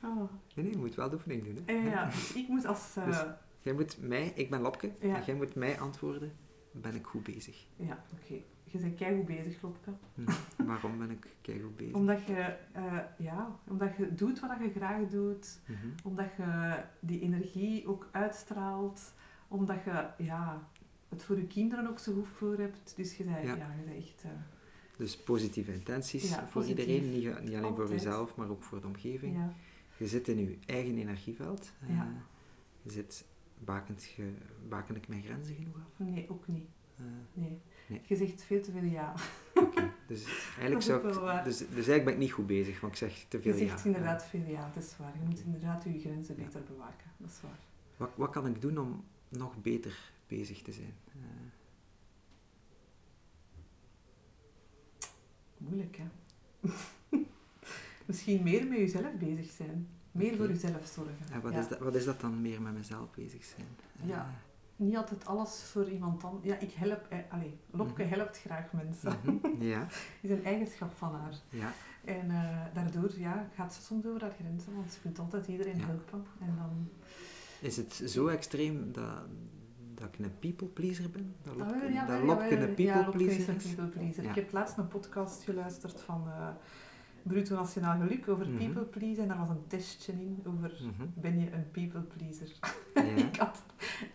Oh. 0.03 0.15
Nee, 0.55 0.65
nee, 0.65 0.72
je 0.72 0.77
moet 0.77 0.96
wel 0.96 1.10
de 1.10 1.15
oefening 1.15 1.43
doen. 1.43 1.58
Hè? 1.65 1.74
Eh, 1.74 1.86
ja, 1.91 2.05
dus 2.05 2.34
ik 2.41 2.48
moet 2.48 2.65
als... 2.65 2.96
eh, 2.98 3.05
Dus- 3.05 3.24
Jij 3.62 3.74
moet 3.74 3.98
mij, 4.01 4.31
ik 4.36 4.50
ben 4.50 4.62
Lopke, 4.62 4.91
Ja. 5.00 5.15
en 5.15 5.24
jij 5.25 5.36
moet 5.36 5.55
mij 5.55 5.79
antwoorden, 5.79 6.31
ben 6.72 6.96
ik 6.96 7.05
goed 7.05 7.24
bezig? 7.24 7.65
Ja, 7.75 8.03
oké. 8.13 8.34
Je 8.63 8.77
bent 8.77 8.96
keigoed 8.96 9.25
bezig, 9.25 9.62
Lopke. 9.62 9.91
Hm. 10.15 10.31
Waarom 10.65 10.98
ben 10.98 11.10
ik 11.12 11.27
keigoed 11.41 11.75
bezig? 11.77 11.93
Omdat 11.96 12.24
je, 12.25 12.55
eh, 12.72 12.98
ja, 13.17 13.60
omdat 13.67 13.96
je 13.98 14.13
doet 14.15 14.39
wat 14.39 14.58
je 14.60 14.72
graag 14.75 15.08
doet. 15.10 15.60
Mhm. 15.65 15.88
Omdat 16.03 16.27
je 16.38 16.79
die 17.00 17.22
energie 17.22 17.88
ook 17.88 18.10
uitstraalt. 18.12 19.13
Omdat 19.48 19.84
je 19.84 20.08
ja, 20.17 20.67
het 21.10 21.24
voor 21.24 21.38
je 21.38 21.48
kinderen 21.48 21.88
ook 21.89 22.00
zo 22.00 22.13
goed 22.13 22.27
voor 22.27 22.58
hebt. 22.58 22.93
Dus 22.96 23.17
je 23.17 23.24
bent, 23.24 23.46
Ja. 23.46 23.55
ja. 23.55 23.74
je 23.77 23.84
bent 23.86 23.98
echt... 23.98 24.24
eh, 24.24 24.29
Dus 25.01 25.17
positieve 25.17 25.74
intenties 25.74 26.29
Ja, 26.29 26.36
voor 26.48 26.62
positief. 26.62 26.86
iedereen, 26.86 27.12
niet, 27.12 27.41
niet 27.43 27.55
alleen 27.55 27.75
voor 27.75 27.89
jezelf, 27.89 28.36
maar 28.36 28.50
ook 28.50 28.63
voor 28.63 28.81
de 28.81 28.88
omgeving. 28.88 29.36
ja. 29.36 29.53
Je 29.98 30.08
zit 30.08 30.27
in 30.27 30.38
je 30.38 30.58
eigen 30.65 30.98
energieveld. 30.98 31.72
eh, 31.81 31.96
Ja. 31.96 32.08
je 32.81 32.91
zit, 32.91 33.25
bakend, 33.60 34.03
ge, 34.03 34.31
baken 34.70 34.96
ik 34.96 35.08
mijn 35.08 35.24
grenzen 35.24 35.55
genoeg 35.55 35.75
af? 35.75 35.91
Nee, 36.05 36.29
ook 36.29 36.48
niet. 36.48 36.65
Eh, 36.98 37.03
Nee. 37.34 37.60
Nee. 37.88 38.01
Je 38.03 38.15
zegt 38.15 38.43
veel 38.43 38.62
te 38.62 38.72
veel 38.72 38.84
ja. 38.84 39.13
Oké, 39.55 39.91
dus 40.08 40.25
eigenlijk 40.58 40.81
zou 40.81 41.08
ik, 41.08 41.43
dus, 41.43 41.58
dus 41.58 41.67
eigenlijk 41.74 42.03
ben 42.05 42.13
ik 42.13 42.20
niet 42.20 42.31
goed 42.31 42.48
bezig, 42.48 42.79
want 42.81 42.93
ik 42.93 43.00
zeg 43.00 43.25
te 43.27 43.41
veel 43.41 43.51
Je 43.53 43.58
zegt 43.67 43.79
ja. 43.79 43.86
inderdaad 43.86 44.25
veel 44.25 44.46
ja, 44.48 44.72
dat 44.74 44.84
is 44.84 44.98
waar. 44.98 45.13
Je 45.20 45.25
moet 45.27 45.39
inderdaad 45.39 45.84
je 45.84 46.00
grenzen 46.00 46.36
Ja. 46.38 46.43
beter 46.43 46.63
bewaken. 46.63 47.12
Dat 47.17 47.29
is 47.29 47.41
waar. 47.41 47.60
Wat, 47.98 48.10
wat 48.15 48.29
kan 48.29 48.48
ik 48.48 48.62
doen 48.62 48.77
om 48.77 49.03
nog 49.29 49.62
beter 49.62 50.12
bezig 50.27 50.62
te 50.62 50.72
zijn? 50.72 50.93
Eh, 51.08 51.20
Moeilijk, 55.68 55.98
hè? 55.98 56.06
Misschien 58.06 58.44
meer 58.44 58.68
met 58.68 58.77
jezelf 58.77 59.13
bezig 59.20 59.51
zijn. 59.51 59.88
Meer 60.12 60.36
voor 60.36 60.48
jezelf 60.48 60.86
zorgen. 60.88 61.25
en 61.32 61.41
wat, 61.41 61.53
Ja. 61.53 61.60
is 61.60 61.68
dat, 61.68 61.80
wat 61.80 61.96
is 61.96 62.06
dat 62.06 62.22
dan 62.22 62.41
meer 62.41 62.62
met 62.62 62.74
mezelf 62.74 63.12
bezig 63.15 63.44
zijn? 63.44 63.68
Ja. 64.03 64.30
Niet 64.75 64.96
altijd 64.98 65.25
alles 65.25 65.63
voor 65.63 65.89
iemand 65.89 66.24
anders. 66.24 66.46
Ja, 66.46 66.58
ik 66.60 66.72
help... 66.72 67.06
Eh, 67.10 67.18
allee, 67.30 67.58
Lopke 67.72 68.03
Mhm. 68.03 68.13
helpt 68.13 68.38
graag 68.38 68.74
mensen. 68.74 69.13
mhm, 69.24 69.62
ja, 69.63 69.88
is 70.22 70.30
een 70.30 70.46
eigenschap 70.46 70.94
van 70.94 71.13
haar. 71.15 71.34
ja. 71.50 71.74
En 72.06 72.32
eh, 72.32 72.65
daardoor 72.74 73.20
ja, 73.20 73.50
gaat 73.56 73.74
ze 73.74 73.82
soms 73.82 74.06
over 74.06 74.22
haar 74.22 74.34
grenzen, 74.39 74.75
want 74.75 74.91
ze 74.91 75.00
kunt 75.01 75.20
altijd 75.20 75.48
iedereen 75.48 75.77
Ja. 75.77 75.86
helpen. 75.86 76.25
En 76.39 76.56
dan... 76.58 76.89
Is 77.60 77.77
het 77.77 77.94
zo 78.06 78.27
extreem 78.27 78.91
dat, 78.91 79.22
dat 80.01 80.10
ik 80.17 80.25
een 80.25 80.39
people 80.39 80.67
pleaser 80.67 81.10
ben? 81.10 81.36
Dat 81.43 81.53
Ah, 81.53 81.60
Lopke, 81.60 81.79
wel, 81.79 81.89
ja, 81.89 82.05
dat 82.05 82.17
wel, 82.17 82.25
Lopke 82.25 82.43
jawel. 82.43 82.67
een 82.67 82.74
people 82.74 83.01
ja, 83.01 83.10
pleaser 83.10 83.55
is? 83.55 83.63
people 83.74 83.86
pleaser. 83.86 84.24
Ik 84.24 84.36
heb 84.36 84.51
laatst 84.51 84.77
een 84.77 84.88
podcast 84.88 85.43
geluisterd 85.43 86.01
van 86.01 86.24
eh 86.27 86.48
Bruto 87.24 87.55
Nationaal 87.55 88.00
Geluk 88.00 88.27
over 88.27 88.48
Mhm. 88.50 88.58
people 88.58 88.81
pleasen. 88.84 89.22
En 89.24 89.27
daar 89.27 89.38
was 89.38 89.50
een 89.50 89.67
testje 89.67 90.12
in 90.12 90.43
over 90.48 90.72
Mhm, 90.81 91.08
ben 91.13 91.39
je 91.39 91.51
een 91.51 91.72
people 91.72 92.01
pleaser. 92.01 92.48
ja. 92.93 93.01
ik 93.27 93.36
had 93.36 93.63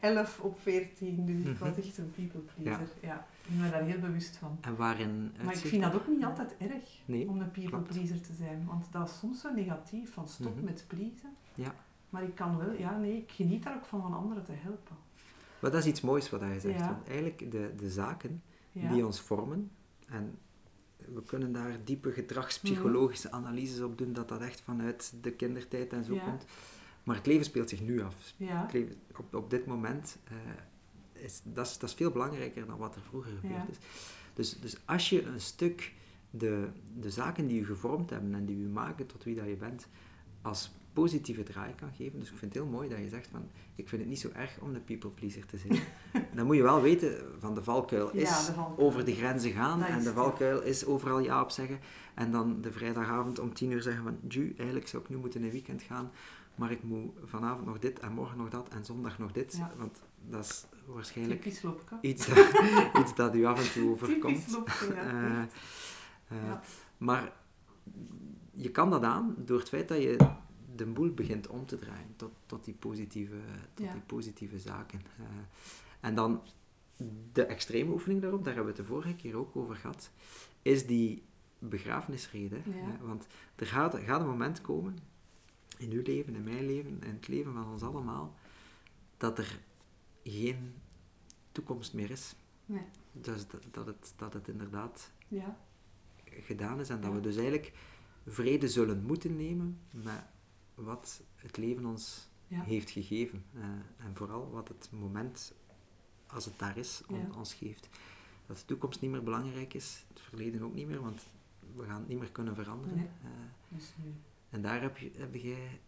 11 0.00 0.40
op 0.40 0.60
14, 0.60 1.26
dus 1.26 1.44
ik 1.44 1.56
was 1.58 1.68
Mhm. 1.70 1.78
echt 1.80 1.98
een 1.98 2.10
people 2.10 2.40
pleaser. 2.40 2.88
Ja. 3.02 3.26
ik 3.48 3.60
ben 3.60 3.70
daar 3.70 3.82
heel 3.82 3.98
bewust 3.98 4.36
van. 4.36 4.58
En 4.60 4.76
waarin 4.76 5.32
Maar 5.44 5.52
ik 5.54 5.58
vind 5.60 5.82
dat 5.82 5.94
ook 5.94 6.08
niet 6.08 6.24
altijd 6.24 6.54
erg 6.58 7.00
Nee, 7.04 7.28
om 7.28 7.40
een 7.40 7.50
people 7.50 7.70
klopt. 7.70 7.88
pleaser 7.88 8.20
te 8.20 8.32
zijn. 8.32 8.64
Want 8.66 8.92
dat 8.92 9.08
is 9.08 9.18
soms 9.18 9.40
zo 9.40 9.52
negatief, 9.54 10.12
van 10.12 10.28
stop 10.28 10.62
met 10.62 10.84
pleasen. 10.88 11.30
Ja. 11.54 11.74
Maar 12.10 12.22
ik 12.22 12.34
kan 12.34 12.56
wel, 12.58 12.72
ja 12.72 12.98
nee, 12.98 13.16
ik 13.16 13.30
geniet 13.30 13.62
daar 13.62 13.74
ook 13.76 13.84
van 13.84 14.00
van 14.02 14.14
anderen 14.14 14.44
te 14.44 14.52
helpen. 14.54 14.96
Maar 15.60 15.70
dat 15.70 15.80
is 15.80 15.86
iets 15.86 16.00
moois 16.00 16.30
wat 16.30 16.40
hij 16.40 16.60
zegt. 16.60 16.78
Ja. 16.78 16.86
Want 16.88 17.08
eigenlijk 17.08 17.50
de, 17.50 17.70
de 17.76 17.90
zaken 17.90 18.42
Ja. 18.72 18.92
die 18.92 19.06
ons 19.06 19.20
vormen, 19.20 19.70
en 20.08 20.38
we 21.14 21.22
kunnen 21.22 21.52
daar 21.52 21.78
diepe 21.84 22.12
gedragspsychologische 22.12 23.30
analyses 23.30 23.80
op 23.80 23.98
doen, 23.98 24.12
dat 24.12 24.28
dat 24.28 24.40
echt 24.40 24.60
vanuit 24.60 25.12
de 25.22 25.30
kindertijd 25.32 25.92
en 25.92 26.04
zo 26.04 26.14
Ja. 26.14 26.24
komt. 26.24 26.44
Maar 27.04 27.16
het 27.16 27.26
leven 27.26 27.44
speelt 27.44 27.68
zich 27.68 27.80
nu 27.80 28.02
af. 28.02 28.14
Leven, 28.72 28.94
op, 29.16 29.34
op 29.34 29.50
dit 29.50 29.66
moment 29.66 30.16
eh, 30.24 31.22
is 31.24 31.40
dat, 31.44 31.66
is 31.66 31.78
dat 31.78 31.88
is 31.88 31.94
veel 31.94 32.10
belangrijker 32.10 32.66
dan 32.66 32.78
wat 32.78 32.94
er 32.94 33.00
vroeger 33.02 33.32
gebeurd 33.40 33.68
is. 33.70 33.76
Dus, 34.34 34.60
dus 34.60 34.76
als 34.84 35.08
je 35.10 35.22
een 35.22 35.40
stuk 35.40 35.92
de, 36.30 36.68
de 37.00 37.10
zaken 37.10 37.46
die 37.46 37.58
je 37.58 37.64
gevormd 37.64 38.10
hebben 38.10 38.34
en 38.34 38.46
die 38.46 38.60
je 38.60 38.66
maken 38.68 39.06
tot 39.06 39.24
wie 39.24 39.34
dat 39.34 39.46
je 39.46 39.56
bent, 39.56 39.86
als 40.42 40.70
positieve 41.00 41.42
draai 41.42 41.74
kan 41.74 41.90
geven. 41.96 42.18
Dus 42.18 42.30
ik 42.30 42.36
vind 42.38 42.54
het 42.54 42.62
heel 42.62 42.72
mooi 42.72 42.88
dat 42.88 42.98
je 42.98 43.08
zegt 43.08 43.28
van, 43.32 43.48
ik 43.74 43.88
vind 43.88 44.00
het 44.00 44.10
niet 44.10 44.20
zo 44.20 44.28
erg 44.32 44.58
om 44.60 44.72
de 44.72 44.80
people 44.80 45.10
pleaser 45.10 45.46
te 45.46 45.56
zijn. 45.56 45.80
Dan 46.36 46.46
moet 46.46 46.56
je 46.56 46.62
wel 46.62 46.82
weten, 46.82 47.24
van 47.38 47.54
de 47.54 47.62
valkuil 47.62 48.16
Ja, 48.16 48.22
is 48.22 48.46
de 48.46 48.52
valkuil. 48.52 48.86
over 48.86 49.04
de 49.04 49.14
grenzen 49.14 49.52
gaan 49.52 49.78
Dat 49.78 49.88
en 49.88 50.02
de 50.02 50.12
valkuil 50.12 50.62
is 50.62 50.86
overal 50.86 51.18
ja 51.18 51.42
op 51.42 51.50
zeggen. 51.50 51.78
En 52.14 52.30
dan 52.30 52.60
de 52.60 52.72
vrijdagavond 52.72 53.38
om 53.38 53.54
tien 53.54 53.70
uur 53.70 53.82
zeggen 53.82 54.02
van, 54.02 54.18
ju, 54.28 54.54
eigenlijk 54.56 54.88
zou 54.88 55.02
ik 55.02 55.08
nu 55.08 55.16
moeten 55.16 55.40
in 55.40 55.46
een 55.46 55.52
weekend 55.52 55.82
gaan, 55.82 56.10
maar 56.54 56.70
ik 56.70 56.82
moet 56.82 57.10
vanavond 57.24 57.66
nog 57.66 57.78
dit 57.78 57.98
en 57.98 58.12
morgen 58.12 58.38
nog 58.38 58.48
dat 58.48 58.68
en 58.68 58.84
zondag 58.84 59.18
nog 59.18 59.32
dit. 59.32 59.56
Ja. 59.56 59.72
Want 59.76 60.00
dat 60.28 60.44
is 60.44 60.66
waarschijnlijk 60.86 61.44
iets 62.00 62.26
dat, 62.26 62.46
iets 63.00 63.14
dat 63.14 63.34
u 63.34 63.44
af 63.44 63.66
en 63.66 63.72
toe 63.72 63.90
overkomt. 63.90 64.36
Typisch 64.36 64.52
Lopke, 64.54 64.94
ja. 64.94 65.02
Eh, 66.28 66.38
eh, 66.38 66.46
Ja. 66.46 66.60
Maar 66.98 67.32
je 68.52 68.70
kan 68.70 68.90
dat 68.90 69.02
aan 69.02 69.34
door 69.38 69.58
het 69.58 69.68
feit 69.68 69.88
dat 69.88 70.02
je 70.02 70.16
de 70.76 70.86
boel 70.86 71.10
begint 71.10 71.46
om 71.46 71.66
te 71.66 71.76
draaien 71.78 72.16
tot, 72.16 72.32
tot, 72.46 72.64
die, 72.64 72.74
positieve, 72.74 73.36
tot 73.74 73.86
Ja. 73.86 73.92
die 73.92 74.00
positieve 74.02 74.58
zaken. 74.58 75.00
Eh, 75.18 75.24
en 76.00 76.14
dan 76.14 76.42
de 77.32 77.44
extreme 77.44 77.92
oefening 77.92 78.20
daarop, 78.20 78.44
daar 78.44 78.54
hebben 78.54 78.72
we 78.72 78.78
het 78.78 78.88
de 78.88 78.94
vorige 78.94 79.14
keer 79.16 79.36
ook 79.36 79.56
over 79.56 79.76
gehad, 79.76 80.10
is 80.62 80.86
die 80.86 81.22
begrafenisrede. 81.58 82.56
Ja. 82.56 82.72
hè. 82.72 83.06
Want 83.06 83.26
er 83.56 83.66
gaat, 83.66 83.94
gaat 83.94 84.20
een 84.20 84.26
moment 84.26 84.60
komen, 84.60 84.98
in 85.78 85.90
uw 85.90 86.02
leven, 86.02 86.34
in 86.34 86.44
mijn 86.44 86.66
leven, 86.66 86.90
in 87.02 87.14
het 87.14 87.28
leven 87.28 87.52
van 87.52 87.66
ons 87.66 87.82
allemaal, 87.82 88.34
dat 89.16 89.38
er 89.38 89.58
geen 90.24 90.74
toekomst 91.52 91.94
meer 91.94 92.10
is. 92.10 92.34
Nee. 92.66 92.82
Dus 93.12 93.46
dat, 93.48 93.62
dat, 93.70 93.86
het, 93.86 94.12
dat 94.16 94.32
het 94.32 94.48
inderdaad 94.48 95.10
Ja. 95.28 95.58
gedaan 96.24 96.80
is 96.80 96.88
en 96.88 97.00
dat 97.00 97.12
we 97.12 97.20
dus 97.20 97.36
eigenlijk 97.36 97.72
vrede 98.26 98.68
zullen 98.68 99.02
moeten 99.02 99.36
nemen 99.36 99.78
met 99.90 100.22
wat 100.84 101.22
het 101.36 101.56
leven 101.56 101.86
ons 101.86 102.28
Ja. 102.48 102.62
heeft 102.62 102.90
gegeven. 102.90 103.44
Eh, 103.54 103.62
en 104.06 104.10
vooral 104.14 104.50
wat 104.50 104.68
het 104.68 104.88
moment, 104.92 105.54
als 106.26 106.44
het 106.44 106.58
daar 106.58 106.76
is, 106.76 107.02
on- 107.08 107.16
Ja. 107.18 107.28
ons 107.36 107.54
geeft. 107.54 107.88
Dat 108.46 108.56
de 108.58 108.64
toekomst 108.64 109.00
niet 109.00 109.10
meer 109.10 109.22
belangrijk 109.22 109.74
is, 109.74 110.04
het 110.08 110.20
verleden 110.20 110.62
ook 110.62 110.74
niet 110.74 110.86
meer, 110.86 111.00
want 111.00 111.26
we 111.76 111.82
gaan 111.84 111.98
het 112.00 112.08
niet 112.08 112.18
meer 112.18 112.30
kunnen 112.32 112.54
veranderen. 112.54 112.96
Nee. 112.96 113.06
Eh, 113.22 113.30
Dus 113.68 113.92
nu. 114.04 114.12
en 114.50 114.62
daar 114.62 114.80
heb, 114.82 114.96
je, 114.98 115.10
heb 115.16 115.34
jij 115.34 115.80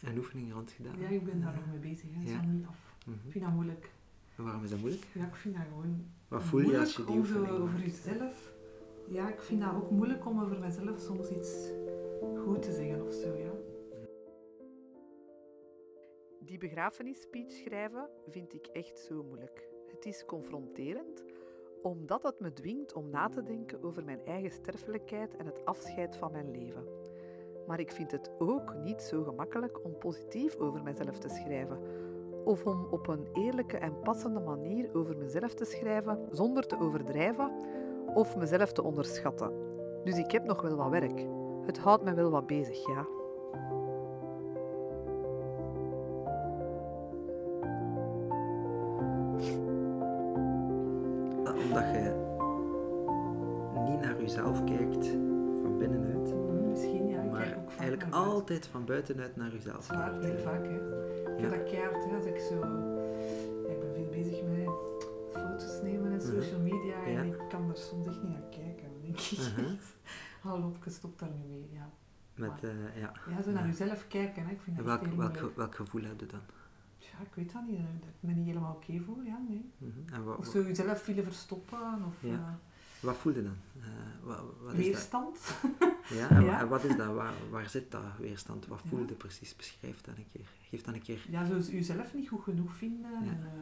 een 0.00 0.18
oefening 0.18 0.52
rond 0.52 0.70
gedaan. 0.70 1.00
Ja, 1.00 1.08
ik 1.08 1.24
ben 1.24 1.40
daar 1.40 1.52
Eh, 1.52 1.58
nog 1.58 1.66
mee 1.66 1.78
bezig. 1.78 2.08
Hè. 2.10 2.14
Dat 2.14 2.22
is 2.24 2.30
ja. 2.30 2.40
nog 2.40 2.52
niet 2.52 2.66
af. 2.66 2.76
mhm. 3.06 3.16
Ik 3.26 3.32
vind 3.32 3.44
dat 3.44 3.52
moeilijk. 3.52 3.90
En 4.36 4.44
waarom 4.44 4.64
is 4.64 4.70
dat 4.70 4.78
moeilijk? 4.78 5.06
Ja, 5.12 5.26
ik 5.26 5.34
vind 5.36 5.54
dat 5.56 5.64
gewoon 5.68 6.04
Wat 6.28 6.42
voel 6.42 6.60
je 6.60 6.78
als 6.78 6.96
je 6.96 7.04
die 7.04 7.16
oefening 7.16 7.48
over 7.48 7.78
jezelf... 7.80 8.52
Ja, 9.08 9.28
ik 9.32 9.40
vind 9.40 9.60
dat 9.60 9.74
ook 9.74 9.90
moeilijk 9.90 10.26
om 10.26 10.40
over 10.40 10.58
mezelf 10.58 11.00
soms 11.00 11.28
iets 11.28 11.52
goed 12.44 12.62
te 12.62 12.72
zeggen 12.72 13.06
of 13.06 13.12
zo, 13.14 13.34
ja. 13.36 13.50
Die 16.44 16.58
begrafenisspeech 16.58 17.52
schrijven 17.52 18.08
vind 18.28 18.54
ik 18.54 18.66
echt 18.66 18.98
zo 18.98 19.22
moeilijk. 19.22 19.68
Het 19.86 20.06
is 20.06 20.24
confronterend, 20.24 21.24
omdat 21.82 22.22
het 22.22 22.40
me 22.40 22.52
dwingt 22.52 22.92
om 22.92 23.10
na 23.10 23.28
te 23.28 23.42
denken 23.42 23.82
over 23.82 24.04
mijn 24.04 24.24
eigen 24.24 24.50
sterfelijkheid 24.50 25.36
en 25.36 25.46
het 25.46 25.64
afscheid 25.64 26.16
van 26.16 26.32
mijn 26.32 26.50
leven. 26.50 26.84
Maar 27.66 27.80
ik 27.80 27.92
vind 27.92 28.10
het 28.10 28.30
ook 28.38 28.74
niet 28.74 29.02
zo 29.02 29.22
gemakkelijk 29.22 29.84
om 29.84 29.98
positief 29.98 30.56
over 30.56 30.82
mezelf 30.82 31.18
te 31.18 31.28
schrijven, 31.28 31.78
of 32.44 32.66
om 32.66 32.86
op 32.90 33.06
een 33.06 33.28
eerlijke 33.32 33.76
en 33.76 34.00
passende 34.00 34.40
manier 34.40 34.94
over 34.94 35.16
mezelf 35.16 35.54
te 35.54 35.64
schrijven 35.64 36.28
zonder 36.30 36.66
te 36.66 36.78
overdrijven 36.78 37.52
of 38.14 38.36
mezelf 38.36 38.72
te 38.72 38.82
onderschatten. 38.82 39.52
Dus 40.04 40.18
ik 40.18 40.30
heb 40.30 40.44
nog 40.44 40.62
wel 40.62 40.76
wat 40.76 40.90
werk. 40.90 41.26
Het 41.66 41.78
houdt 41.78 42.04
me 42.04 42.14
wel 42.14 42.30
wat 42.30 42.46
bezig, 42.46 42.86
ja. 42.86 43.19
Naar 54.20 54.28
jezelf 54.28 54.64
kijkt 54.64 55.06
van 55.62 55.78
binnenuit, 55.78 56.34
Misschien, 56.68 57.08
ja. 57.08 57.22
Ik 57.22 57.30
maar 57.30 57.42
kijk 57.42 57.56
ook 57.56 57.70
vaak 57.70 57.78
eigenlijk 57.80 58.14
altijd 58.14 58.66
van 58.66 58.84
buitenuit 58.84 59.36
naar 59.36 59.52
jezelf 59.52 59.84
Zwaar, 59.84 60.10
kijkt. 60.10 60.24
heel 60.24 60.38
vaak, 60.38 60.64
hè. 60.64 60.76
Ik 61.34 61.40
Ja. 61.40 61.48
dat 61.48 61.70
keihard. 61.70 62.12
Als 62.14 62.24
ik 62.24 62.38
zo... 62.38 62.54
Ja, 63.66 63.72
ik 63.72 63.80
ben 63.80 63.94
veel 63.94 64.08
bezig 64.10 64.42
met 64.42 64.68
foto's 65.32 65.80
nemen 65.82 66.10
en 66.10 66.16
Mhm. 66.16 66.20
social 66.40 66.60
media 66.60 67.02
en 67.04 67.26
ik 67.26 67.38
kan 67.48 67.66
daar 67.66 67.76
soms 67.76 68.06
echt 68.06 68.22
niet 68.22 68.32
naar 68.32 68.48
kijken. 68.50 68.82
Dan 68.92 69.00
denk 69.02 69.18
ik, 69.18 69.38
hou 70.42 70.64
op, 70.64 70.84
je 70.84 70.90
stopt 70.90 71.18
daar 71.18 71.30
nu 71.30 71.48
mee, 71.48 71.68
ja. 71.72 71.90
Met, 72.34 72.62
eh, 72.62 73.00
ja. 73.00 73.12
Ja, 73.30 73.42
zo 73.42 73.50
naar 73.50 73.66
jezelf 73.66 74.06
kijken, 74.08 74.44
hè. 74.46 74.50
Ik 74.52 74.60
vind 74.60 74.76
dat 74.76 74.86
welk, 74.86 75.06
heel 75.06 75.52
welk, 75.56 75.74
gevoel 75.74 76.02
heb 76.02 76.20
je 76.20 76.26
dan? 76.26 76.40
Ja, 76.98 77.18
ik 77.22 77.34
weet 77.34 77.52
dat 77.52 77.62
niet, 77.66 77.76
dat 77.78 78.08
ik 78.08 78.14
me 78.20 78.32
niet 78.32 78.46
helemaal 78.46 78.74
oké 78.74 79.00
voel, 79.00 79.22
ja, 79.22 79.40
nee. 79.48 79.70
Mhm. 79.78 80.28
Of 80.38 80.46
zo 80.46 80.62
jezelf 80.62 81.06
willen 81.06 81.24
verstoppen, 81.24 82.04
of 82.06 82.22
Ja. 82.22 82.28
eh, 82.32 82.40
wat 83.00 83.16
voel 83.16 83.34
je 83.34 83.42
dan? 83.42 83.56
Eh, 83.80 83.86
wat, 84.22 84.36
wat 84.60 84.72
is 84.74 84.76
dat? 84.76 84.84
weerstand. 84.84 85.38
Ja, 86.10 86.28
en, 86.30 86.44
Ja. 86.44 86.60
en 86.60 86.68
wat 86.68 86.84
is 86.84 86.96
dat? 86.96 87.14
Waar, 87.14 87.32
waar 87.50 87.68
zit 87.68 87.90
dat 87.90 88.02
weerstand? 88.18 88.66
Wat 88.66 88.80
voel 88.88 89.00
Ja. 89.00 89.06
je 89.08 89.14
precies? 89.14 89.56
Beschrijf 89.56 90.00
dat 90.00 90.16
een 90.16 90.26
keer. 90.32 90.46
Geef 90.70 90.82
dat 90.82 90.94
een 90.94 91.02
keer. 91.02 91.26
Ja, 91.28 91.44
zo 91.46 91.58
jezelf 91.58 92.14
niet 92.14 92.28
goed 92.28 92.42
genoeg 92.42 92.74
vinden. 92.76 93.10
Ja. 93.10 93.30
En, 93.30 93.40
eh, 93.44 93.60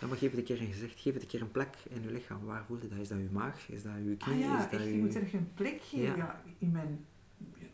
Ja, 0.00 0.06
maar 0.06 0.16
geef 0.16 0.30
het 0.30 0.38
een 0.38 0.44
keer 0.44 0.60
een 0.60 0.66
gezicht. 0.72 1.00
Geef 1.00 1.12
het 1.12 1.22
een 1.22 1.28
keer 1.28 1.40
een 1.40 1.50
plek 1.50 1.76
in 1.88 2.02
je 2.02 2.10
lichaam. 2.12 2.44
Waar 2.44 2.64
voel 2.64 2.78
je 2.82 2.88
dat? 2.88 2.98
Is 2.98 3.08
dat 3.08 3.18
je 3.18 3.28
maag? 3.32 3.68
Is 3.68 3.82
dat 3.82 3.92
je 4.04 4.14
ah 4.18 4.26
knie? 4.28 4.38
ja, 4.38 4.56
is 4.56 4.62
dat 4.62 4.72
echt, 4.72 4.84
je 4.84 4.96
je... 4.96 5.02
moet 5.02 5.14
er 5.14 5.34
een 5.34 5.50
plek 5.54 5.80
geven. 5.82 6.06
Ja. 6.06 6.16
Ja. 6.16 6.42
in 6.58 6.70
mijn, 6.70 7.04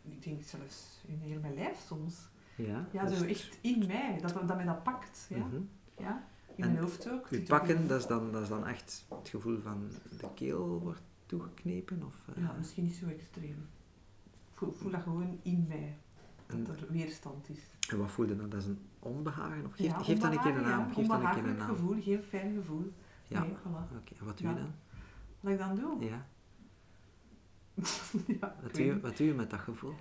ik 0.09 0.23
denk 0.23 0.43
zelfs 0.43 1.01
in 1.07 1.19
heel 1.21 1.39
mijn 1.39 1.53
lijf 1.53 1.77
soms. 1.87 2.15
Ja, 2.55 2.87
Ja, 2.91 3.05
dus- 3.05 3.17
zo 3.17 3.25
echt 3.25 3.57
in 3.61 3.85
mij, 3.87 4.17
dat, 4.21 4.33
dat 4.33 4.55
mij 4.55 4.65
dat 4.65 4.83
pakt. 4.83 5.25
Ja, 5.29 5.37
Mhm. 5.37 5.55
ja. 5.97 6.27
In 6.55 6.63
En 6.63 6.69
mijn 6.71 6.81
hoofd 6.83 7.09
ook. 7.11 7.27
Je 7.29 7.37
in 7.37 7.43
pakken, 7.43 7.87
dat 7.87 7.99
is, 7.99 8.07
dan, 8.07 8.31
dat 8.31 8.41
is 8.41 8.47
dan 8.47 8.65
echt 8.67 9.05
het 9.19 9.29
gevoel 9.29 9.59
van 9.61 9.87
de 10.19 10.27
keel 10.35 10.79
wordt 10.81 11.01
toegeknepen? 11.25 12.03
Of, 12.03 12.15
eh, 12.35 12.43
Ja, 12.43 12.55
misschien 12.57 12.83
niet 12.83 12.95
zo 12.95 13.05
extreem. 13.07 13.67
Ik 14.51 14.57
voel, 14.61 14.71
voel 14.71 14.91
dat 14.91 15.01
gewoon 15.01 15.39
in 15.43 15.65
mij, 15.67 15.97
dat 16.63 16.79
er 16.81 16.91
weerstand 16.91 17.49
is. 17.49 17.59
en 17.89 17.97
wat 17.97 18.11
voel 18.11 18.27
je 18.27 18.35
dan? 18.35 18.49
Dat 18.49 18.59
is 18.61 18.65
een 18.67 18.79
onbehagen? 18.99 19.65
Of 19.65 19.73
geef, 19.73 19.85
ja, 19.85 19.97
geef 19.99 20.19
dan 20.19 20.31
een 20.31 20.39
keer 20.41 20.55
een 20.55 20.63
naam. 20.63 20.87
Ja, 20.87 20.93
Geef 20.93 21.07
dan 21.07 21.25
een 21.25 21.33
keer 21.33 21.45
een 21.45 21.55
naam. 21.55 21.67
gevoel, 21.67 22.01
geen 22.01 22.23
fijn 22.23 22.53
gevoel. 22.55 22.91
Ja. 23.27 23.39
Nee, 23.43 23.51
voilà. 23.51 23.95
Oké, 23.97 24.13
en 24.19 24.25
wat 24.25 24.37
doe 24.37 24.47
je 24.47 24.53
Ja. 24.53 24.59
dan? 24.59 24.73
Wat 25.39 25.51
ik 25.51 25.57
dan 25.59 25.75
doe? 25.75 26.03
Ja. 26.05 26.27
ja, 28.39 28.55
Wat 28.61 28.73
doe, 28.73 28.85
je, 28.85 28.99
wat 28.99 29.17
doe 29.17 29.27
je 29.27 29.33
met 29.33 29.49
dat 29.49 29.59
gevoel? 29.59 29.93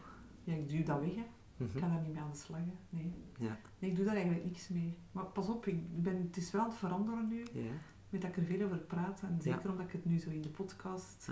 Ja, 0.44 0.54
ik 0.54 0.68
duw 0.68 0.82
dat 0.84 1.00
weg, 1.00 1.14
hè. 1.14 1.24
Mhm. 1.56 1.70
Ik 1.74 1.80
kan 1.80 1.90
daar 1.90 2.00
niet 2.00 2.12
mee 2.12 2.22
aan 2.22 2.30
de 2.30 2.36
slag, 2.38 2.58
hè. 2.58 2.72
Nee. 2.96 3.12
Ja. 3.38 3.58
nee. 3.78 3.90
Ik 3.90 3.96
doe 3.96 4.04
daar 4.04 4.14
eigenlijk 4.14 4.44
niks 4.44 4.68
mee. 4.68 4.96
Maar 5.12 5.24
pas 5.24 5.48
op, 5.48 5.66
ik 5.66 6.02
ben, 6.02 6.16
het 6.26 6.36
is 6.36 6.50
wel 6.50 6.62
aan 6.62 6.68
het 6.68 6.78
veranderen 6.78 7.28
nu, 7.28 7.42
Ja. 7.52 7.70
met 8.08 8.20
dat 8.20 8.30
ik 8.30 8.36
er 8.36 8.44
veel 8.44 8.64
over 8.64 8.78
praat. 8.78 9.20
En 9.22 9.34
Ja. 9.36 9.42
zeker 9.42 9.70
omdat 9.70 9.86
ik 9.86 9.92
het 9.92 10.04
nu 10.04 10.18
zo 10.18 10.30
in 10.30 10.42
de 10.42 10.48
podcast 10.48 11.28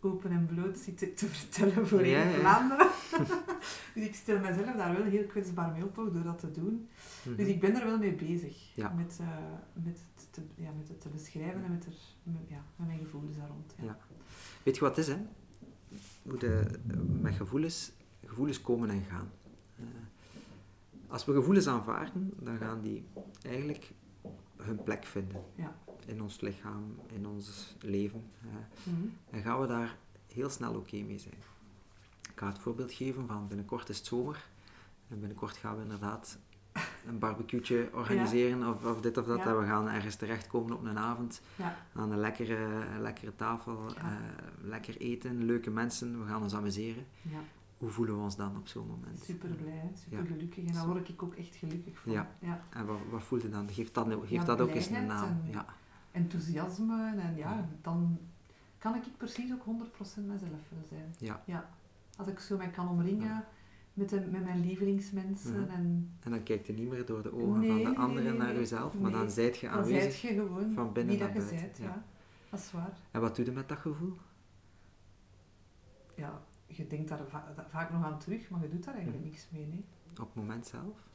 open 0.00 0.30
en 0.30 0.46
bloot 0.46 0.78
zit 0.78 0.98
te- 0.98 1.14
te 1.14 1.26
vertellen 1.26 1.86
voor 1.88 2.06
Ja, 2.06 2.20
heel 2.20 2.32
ja. 2.32 2.38
Vlaanderen. 2.38 2.88
dus 3.94 4.04
ik 4.06 4.14
stel 4.14 4.38
mezelf 4.40 4.76
daar 4.76 4.94
wel 4.96 5.04
heel 5.04 5.26
kwetsbaar 5.26 5.72
mee 5.72 5.84
op, 5.84 5.98
ook, 5.98 6.12
door 6.12 6.22
dat 6.22 6.38
te 6.38 6.50
doen. 6.50 6.88
Mhm. 7.24 7.36
Dus 7.36 7.46
ik 7.46 7.60
ben 7.60 7.74
er 7.80 7.86
wel 7.86 7.98
mee 7.98 8.14
bezig. 8.14 8.76
Met, 8.76 9.18
eh, 9.20 9.28
met, 9.72 9.98
het 10.14 10.28
te, 10.32 10.42
ja, 10.54 10.70
met 10.78 10.88
het 10.88 11.00
te 11.00 11.08
beschrijven 11.08 11.64
en 11.64 11.70
met, 11.70 11.84
er, 11.86 11.92
met, 12.22 12.40
ja, 12.48 12.62
met 12.76 12.86
mijn 12.86 12.98
gevoelens 12.98 13.36
daar 13.36 13.48
rond. 13.48 13.74
Ja. 13.78 13.84
Ja. 13.84 13.98
Weet 14.62 14.74
je 14.74 14.80
wat 14.80 14.96
het 14.96 15.06
is, 15.08 15.14
hè? 15.14 15.20
Hoe 16.22 16.38
de, 16.38 16.70
met 17.20 17.34
gevoelens, 17.34 17.92
gevoelens 18.26 18.60
komen 18.60 18.90
en 18.90 19.02
gaan. 19.04 19.30
Eh, 19.78 19.84
als 21.08 21.24
we 21.24 21.32
gevoelens 21.32 21.66
aanvaarden, 21.68 22.32
dan 22.40 22.56
gaan 22.58 22.80
die 22.80 23.04
eigenlijk 23.42 23.92
hun 24.56 24.82
plek 24.82 25.04
vinden. 25.04 25.42
Ja. 25.54 25.76
In 26.06 26.22
ons 26.22 26.40
lichaam, 26.40 26.94
in 27.06 27.26
ons 27.26 27.76
leven. 27.80 28.30
Mhm. 28.82 28.94
en 29.30 29.42
gaan 29.42 29.60
we 29.60 29.66
daar 29.66 29.96
heel 30.32 30.50
snel 30.50 30.74
oké 30.74 30.96
mee 30.96 31.18
zijn. 31.18 31.34
Ik 32.32 32.44
ga 32.44 32.46
het 32.46 32.58
voorbeeld 32.58 32.92
geven 32.92 33.26
van 33.26 33.48
binnenkort 33.48 33.88
is 33.88 33.96
het 33.98 34.06
zomer. 34.06 34.44
En 35.08 35.18
binnenkort 35.18 35.56
gaan 35.56 35.76
we 35.76 35.82
inderdaad 35.82 36.38
een 37.06 37.18
barbecueetje 37.18 37.88
organiseren 37.92 38.68
of, 38.74 38.84
of 38.84 39.00
dit 39.00 39.16
of 39.16 39.26
dat. 39.26 39.38
Ja. 39.38 39.44
En 39.46 39.58
we 39.58 39.66
gaan 39.66 39.88
ergens 39.88 40.16
terechtkomen 40.16 40.76
op 40.76 40.84
een 40.84 40.98
avond 40.98 41.40
Ja. 41.56 41.76
aan 41.94 42.10
een 42.12 42.18
lekkere, 42.18 42.56
een 42.94 43.02
lekkere 43.02 43.36
tafel, 43.36 43.86
eh, 43.96 44.04
lekker 44.60 44.96
eten, 44.96 45.44
leuke 45.44 45.70
mensen, 45.70 46.20
we 46.20 46.26
gaan 46.28 46.42
ons 46.42 46.54
amuseren. 46.54 47.06
Hoe 47.78 47.88
voelen 47.90 48.16
we 48.16 48.22
ons 48.22 48.36
dan 48.36 48.56
op 48.56 48.68
zo'n 48.68 48.86
moment? 48.86 49.18
super 49.24 49.48
blij, 49.48 49.90
super 50.08 50.26
gelukkig. 50.26 50.64
En 50.66 50.72
daar 50.72 50.86
word 50.86 51.08
ik 51.08 51.22
ook 51.22 51.34
echt 51.34 51.54
gelukkig 51.56 51.98
van. 51.98 52.12
Ja. 52.12 52.30
Ja. 52.38 52.60
En 52.70 52.86
wat, 52.86 52.98
wat 53.10 53.22
voel 53.22 53.38
je 53.42 53.48
dan? 53.48 53.68
Geef 53.70 53.92
dat, 53.92 54.08
dat 54.46 54.60
ook 54.60 54.70
eens 54.74 54.88
een 54.88 55.06
naam. 55.06 55.28
en- 55.44 55.50
Ja. 55.50 55.66
Enthousiasme 56.10 57.14
en 57.16 57.36
ja, 57.36 57.68
dan 57.82 58.18
kan 58.78 58.94
ik 58.94 59.02
precies 59.16 59.52
ook 59.52 59.62
100% 59.64 60.26
mezelf 60.26 60.50
willen 60.68 60.86
zijn. 60.88 61.14
Ja. 61.18 61.42
ja. 61.46 61.70
Als 62.16 62.26
ik 62.26 62.38
zo 62.38 62.56
mij 62.56 62.70
kan 62.70 62.88
omringen 62.88 63.44
met, 63.94 64.08
de, 64.08 64.20
met 64.30 64.44
mijn 64.44 64.60
lievelingsmensen 64.60 65.68
en 65.68 66.10
En 66.22 66.30
dan 66.30 66.42
kijkt 66.42 66.66
je 66.66 66.72
niet 66.72 66.88
meer 66.88 67.06
door 67.06 67.22
de 67.22 67.32
ogen 67.32 67.58
Nee, 67.60 67.82
van 67.84 67.92
de 67.92 67.98
anderen 67.98 68.30
nee, 68.30 68.38
naar 68.38 68.54
jezelf, 68.54 68.98
maar 68.98 69.10
dan 69.10 69.30
zijt 69.30 69.56
je 69.58 69.68
dan 69.68 69.84
zijt 69.84 70.00
aanwezig. 70.02 70.20
je 70.22 70.28
gewoon 70.34 70.72
van 70.72 70.92
binnen 70.92 71.16
wie 71.16 71.24
dat 71.24 71.34
naar 71.34 71.42
je 71.44 71.50
buiten, 71.50 71.58
zijt. 71.58 71.78
Ja. 71.78 71.84
ja. 71.84 72.04
Dat 72.50 72.60
is 72.60 72.72
waar. 72.72 72.98
En 73.10 73.20
wat 73.20 73.36
doe 73.36 73.44
je 73.44 73.52
met 73.52 73.68
dat 73.68 73.78
gevoel? 73.78 74.16
Ja, 76.14 76.40
je 76.76 76.86
denkt 76.86 77.08
daar 77.08 77.20
va- 77.28 77.52
da- 77.56 77.66
vaak 77.70 77.90
nog 77.92 78.04
aan 78.04 78.18
terug, 78.18 78.50
maar 78.50 78.62
je 78.62 78.68
doet 78.68 78.84
daar 78.84 78.94
eigenlijk 78.94 79.24
Mhm. 79.24 79.32
niks 79.32 79.46
mee. 79.50 79.66
Nee. 79.66 79.84
Op 80.10 80.16
het 80.26 80.34
moment 80.34 80.66
zelf? 80.66 81.06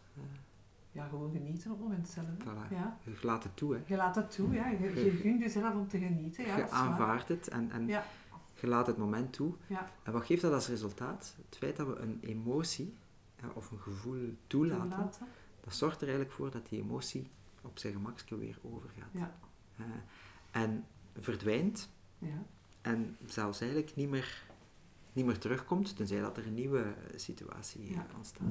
Ja, 0.91 1.07
gewoon 1.07 1.31
genieten 1.31 1.71
op 1.71 1.77
het 1.77 1.87
moment 1.87 2.07
zelf. 2.09 2.27
Voilà. 2.39 2.69
Ja. 2.71 2.97
Je 3.03 3.17
laat 3.21 3.43
het 3.43 3.57
toe, 3.57 3.73
hè. 3.73 3.81
Je 3.85 3.95
laat 3.95 4.15
het 4.15 4.31
toe, 4.31 4.53
ja. 4.53 4.67
Je, 4.67 4.79
je 4.79 5.03
Je- 5.05 5.11
gunt 5.11 5.39
jezelf 5.41 5.73
om 5.73 5.87
te 5.87 5.97
genieten. 5.99 6.45
Ja, 6.45 6.57
je 6.57 6.69
aanvaardt 6.69 7.27
het 7.27 7.47
en, 7.47 7.71
en 7.71 7.87
Ja. 7.87 8.03
je 8.59 8.67
laat 8.67 8.87
het 8.87 8.97
moment 8.97 9.33
toe. 9.33 9.53
Ja. 9.67 9.89
En 10.03 10.11
wat 10.11 10.25
geeft 10.25 10.41
dat 10.41 10.53
als 10.53 10.67
resultaat? 10.67 11.35
Het 11.47 11.57
feit 11.57 11.75
dat 11.75 11.87
we 11.87 11.95
een 11.95 12.17
emotie 12.21 12.95
of 13.53 13.71
een 13.71 13.79
gevoel 13.79 14.35
toelaten, 14.47 14.89
Toelaten. 14.89 15.27
dat 15.63 15.75
zorgt 15.75 15.95
er 16.01 16.07
eigenlijk 16.07 16.35
voor 16.35 16.51
dat 16.51 16.69
die 16.69 16.81
emotie 16.81 17.27
op 17.61 17.79
zijn 17.79 17.93
gemakske 17.93 18.37
weer 18.37 18.57
overgaat. 18.61 19.09
Ja. 19.11 19.31
En 20.51 20.85
verdwijnt 21.19 21.89
Ja. 22.17 22.43
en 22.81 23.17
zelfs 23.25 23.61
eigenlijk 23.61 23.95
niet 23.95 24.09
meer, 24.09 24.43
niet 25.13 25.25
meer 25.25 25.37
terugkomt, 25.39 25.95
tenzij 25.95 26.19
dat 26.21 26.37
er 26.37 26.47
een 26.47 26.53
nieuwe 26.53 26.83
situatie 27.15 27.91
Ja. 27.93 28.05
eh, 28.09 28.15
ontstaat. 28.17 28.47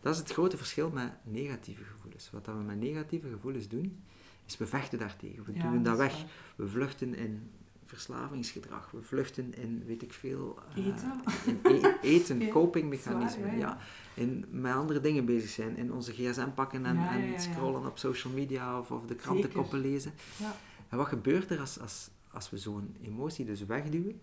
Dat 0.00 0.14
is 0.14 0.20
het 0.20 0.30
grote 0.32 0.56
verschil 0.56 0.90
met 0.90 1.12
negatieve 1.22 1.84
gevoelens. 1.84 2.30
Wat 2.30 2.44
dat 2.44 2.54
we 2.54 2.60
met 2.62 2.78
negatieve 2.80 3.28
gevoelens 3.28 3.68
doen, 3.68 4.02
is 4.46 4.56
we 4.56 4.66
vechten 4.66 4.98
daartegen. 4.98 5.44
We 5.44 5.52
Ja, 5.54 5.62
duwen 5.62 5.82
dat 5.82 5.96
weg. 5.96 6.12
waar. 6.12 6.26
We 6.56 6.68
vluchten 6.68 7.14
in 7.14 7.50
verslavingsgedrag. 7.84 8.90
We 8.90 9.02
vluchten 9.02 9.54
in, 9.54 9.82
weet 9.86 10.02
ik 10.02 10.12
veel... 10.12 10.58
eh, 10.76 10.86
Eten. 10.86 11.20
in 11.46 11.84
e- 11.84 11.96
eten, 12.16 12.40
Ja, 12.40 12.48
copingmechanismen. 12.48 13.30
zwaar, 13.48 13.58
ja, 13.58 13.58
ja, 13.68 13.78
ja. 14.14 14.22
In 14.22 14.44
met 14.50 14.72
andere 14.74 15.00
dingen 15.00 15.24
bezig 15.24 15.50
zijn. 15.50 15.76
In 15.76 15.92
onze 15.92 16.12
gsm 16.12 16.48
pakken 16.54 16.86
en, 16.86 16.94
Ja, 16.96 17.12
en 17.12 17.18
ja, 17.20 17.24
ja, 17.26 17.32
ja. 17.32 17.38
scrollen 17.38 17.86
op 17.86 17.98
social 17.98 18.32
media 18.32 18.78
of, 18.78 18.90
of 18.90 19.06
de 19.06 19.14
krantenkoppen 19.14 19.78
lezen. 19.80 20.12
Ja. 20.36 20.56
En 20.88 20.96
wat 20.96 21.06
gebeurt 21.06 21.50
er 21.50 21.60
als, 21.60 21.80
als, 21.80 22.10
als 22.30 22.50
we 22.50 22.58
zo'n 22.58 22.96
emotie 23.02 23.44
dus 23.44 23.64
wegduwen? 23.64 24.20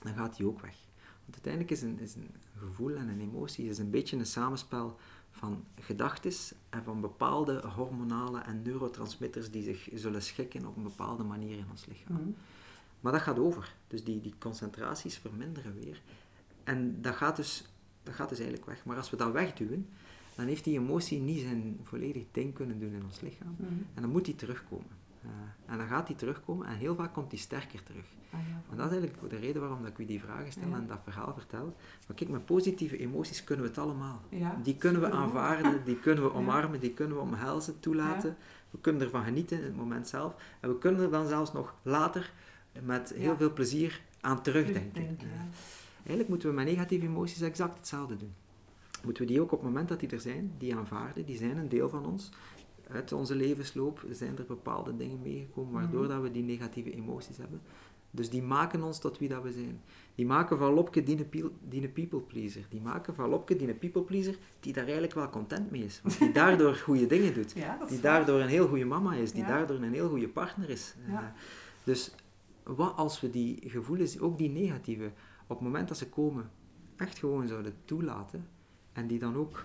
Dan 0.00 0.14
gaat 0.14 0.36
die 0.36 0.46
ook 0.46 0.60
weg. 0.60 0.76
Want 1.20 1.32
uiteindelijk 1.32 1.70
is 1.70 1.82
een, 1.82 1.98
is 1.98 2.14
een 2.14 2.30
gevoel 2.58 2.96
en 2.96 3.08
een 3.08 3.20
emotie 3.20 3.68
is 3.68 3.78
een 3.78 3.90
beetje 3.90 4.16
een 4.16 4.26
samenspel 4.26 4.96
van 5.30 5.64
gedachten 5.80 6.32
en 6.68 6.84
van 6.84 7.00
bepaalde 7.00 7.66
hormonale 7.66 8.40
en 8.40 8.62
neurotransmitters 8.62 9.50
die 9.50 9.62
zich 9.62 9.88
zullen 9.94 10.22
schikken 10.22 10.66
op 10.66 10.76
een 10.76 10.82
bepaalde 10.82 11.22
manier 11.22 11.58
in 11.58 11.66
ons 11.70 11.86
lichaam. 11.86 12.16
Mhm. 12.16 12.30
Maar 13.00 13.12
dat 13.12 13.20
gaat 13.20 13.38
over. 13.38 13.74
Dus 13.86 14.04
die, 14.04 14.20
die 14.20 14.34
concentraties 14.38 15.16
verminderen 15.16 15.74
weer. 15.74 16.02
En 16.64 17.02
dat 17.02 17.14
gaat, 17.14 17.36
dus, 17.36 17.64
dat 18.02 18.14
gaat 18.14 18.28
dus 18.28 18.38
eigenlijk 18.38 18.68
weg. 18.68 18.84
Maar 18.84 18.96
als 18.96 19.10
we 19.10 19.16
dat 19.16 19.32
wegduwen, 19.32 19.88
dan 20.34 20.46
heeft 20.46 20.64
die 20.64 20.78
emotie 20.78 21.20
niet 21.20 21.40
zijn 21.40 21.80
volledig 21.82 22.24
ding 22.32 22.54
kunnen 22.54 22.78
doen 22.78 22.92
in 22.92 23.04
ons 23.04 23.20
lichaam. 23.20 23.54
Mhm. 23.58 23.72
En 23.94 24.02
dan 24.02 24.10
moet 24.10 24.24
die 24.24 24.34
terugkomen. 24.34 24.99
Eh, 25.22 25.28
en 25.72 25.78
dan 25.78 25.86
gaat 25.86 26.06
die 26.06 26.16
terugkomen 26.16 26.66
en 26.66 26.76
heel 26.76 26.94
vaak 26.94 27.12
komt 27.12 27.30
die 27.30 27.38
sterker 27.38 27.82
terug. 27.82 28.04
Ah, 28.32 28.40
ja, 28.48 28.62
En 28.70 28.76
dat 28.76 28.86
is 28.86 28.92
eigenlijk 28.98 29.30
de 29.30 29.36
reden 29.36 29.60
waarom 29.60 29.82
dat 29.82 29.90
ik 29.90 29.98
u 29.98 30.04
die 30.04 30.20
vragen 30.20 30.52
stel 30.52 30.68
Ja. 30.68 30.74
en 30.76 30.86
dat 30.86 30.98
verhaal 31.04 31.32
vertel. 31.34 31.76
Maar 32.06 32.16
kijk, 32.16 32.30
met 32.30 32.44
positieve 32.44 32.98
emoties 32.98 33.44
kunnen 33.44 33.64
we 33.64 33.70
het 33.70 33.80
allemaal. 33.80 34.20
Ja, 34.28 34.58
Die 34.62 34.76
kunnen 34.76 35.00
we 35.00 35.10
aanvaarden, 35.10 35.84
die 35.84 35.96
kunnen 35.98 36.24
we 36.24 36.32
omarmen, 36.40 36.80
die 36.80 36.92
kunnen 36.92 37.16
we 37.16 37.22
omhelzen, 37.22 37.80
toelaten. 37.80 38.36
We 38.70 38.78
kunnen 38.80 39.02
ervan 39.02 39.24
genieten 39.24 39.58
in 39.58 39.64
het 39.64 39.76
moment 39.76 40.08
zelf. 40.08 40.34
En 40.60 40.68
we 40.68 40.78
kunnen 40.78 41.00
er 41.02 41.10
dan 41.10 41.28
zelfs 41.28 41.52
nog 41.52 41.74
later 41.82 42.32
met 42.82 43.10
heel 43.16 43.36
veel 43.36 43.52
plezier 43.52 44.00
aan 44.20 44.42
terugdenken. 44.42 45.18
Eigenlijk 45.96 46.28
moeten 46.28 46.48
we 46.48 46.54
met 46.54 46.64
negatieve 46.66 47.06
emoties 47.06 47.40
exact 47.40 47.76
hetzelfde 47.76 48.16
doen. 48.16 48.32
Moeten 49.04 49.22
we 49.22 49.28
die 49.28 49.40
ook 49.40 49.52
op 49.52 49.58
het 49.58 49.68
moment 49.68 49.88
dat 49.88 50.00
die 50.00 50.08
er 50.08 50.20
zijn, 50.20 50.52
die 50.58 50.76
aanvaarden, 50.76 51.24
die 51.24 51.36
zijn 51.36 51.56
een 51.56 51.68
deel 51.68 51.88
van 51.88 52.06
ons. 52.06 52.30
Uit 52.92 53.12
onze 53.12 53.34
levensloop 53.34 54.04
zijn 54.10 54.38
er 54.38 54.44
bepaalde 54.46 54.96
dingen 54.96 55.20
meegekomen 55.22 55.72
waardoor 55.72 56.00
Mhm. 56.04 56.10
dat 56.10 56.22
we 56.22 56.30
die 56.30 56.42
negatieve 56.42 56.92
emoties 56.94 57.36
hebben. 57.36 57.60
Dus 58.12 58.30
die 58.30 58.42
maken 58.42 58.82
ons 58.82 58.98
tot 58.98 59.18
wie 59.18 59.28
dat 59.28 59.42
we 59.42 59.52
zijn. 59.52 59.80
Die 60.14 60.26
maken 60.26 60.58
van 60.58 60.72
Lopke 60.72 61.02
die 61.02 61.18
een, 61.82 61.92
people 61.92 62.20
pleaser. 62.20 62.66
Die 62.68 62.80
maken 62.80 63.14
van 63.14 63.28
Lopke 63.28 63.56
die 63.56 63.68
een 63.68 63.78
people 63.78 64.02
pleaser 64.02 64.36
die 64.60 64.72
daar 64.72 64.82
eigenlijk 64.84 65.14
wel 65.14 65.28
content 65.30 65.70
mee 65.70 65.84
is. 65.84 66.00
Want 66.02 66.18
die 66.18 66.32
daardoor 66.32 66.74
goede 66.86 67.06
dingen 67.06 67.34
doet. 67.34 67.52
Ja, 67.52 67.78
Die 67.88 68.00
daardoor 68.00 68.40
een 68.40 68.48
heel 68.48 68.68
goede 68.68 68.84
mama 68.84 69.14
is. 69.14 69.32
Die 69.32 69.42
Ja. 69.42 69.48
daardoor 69.48 69.76
een 69.76 69.92
heel 69.92 70.08
goede 70.08 70.28
partner 70.28 70.70
is. 70.70 70.94
Ja. 71.08 71.22
Eh, 71.22 71.28
dus 71.84 72.14
wat 72.62 72.96
als 72.96 73.20
we 73.20 73.30
die 73.30 73.58
gevoelens, 73.70 74.18
ook 74.20 74.38
die 74.38 74.50
negatieve, 74.50 75.10
op 75.42 75.56
het 75.56 75.60
moment 75.60 75.88
dat 75.88 75.96
ze 75.96 76.08
komen, 76.08 76.50
echt 76.96 77.18
gewoon 77.18 77.48
zouden 77.48 77.74
toelaten 77.84 78.46
en 78.92 79.06
die 79.06 79.18
dan 79.18 79.36
ook 79.36 79.64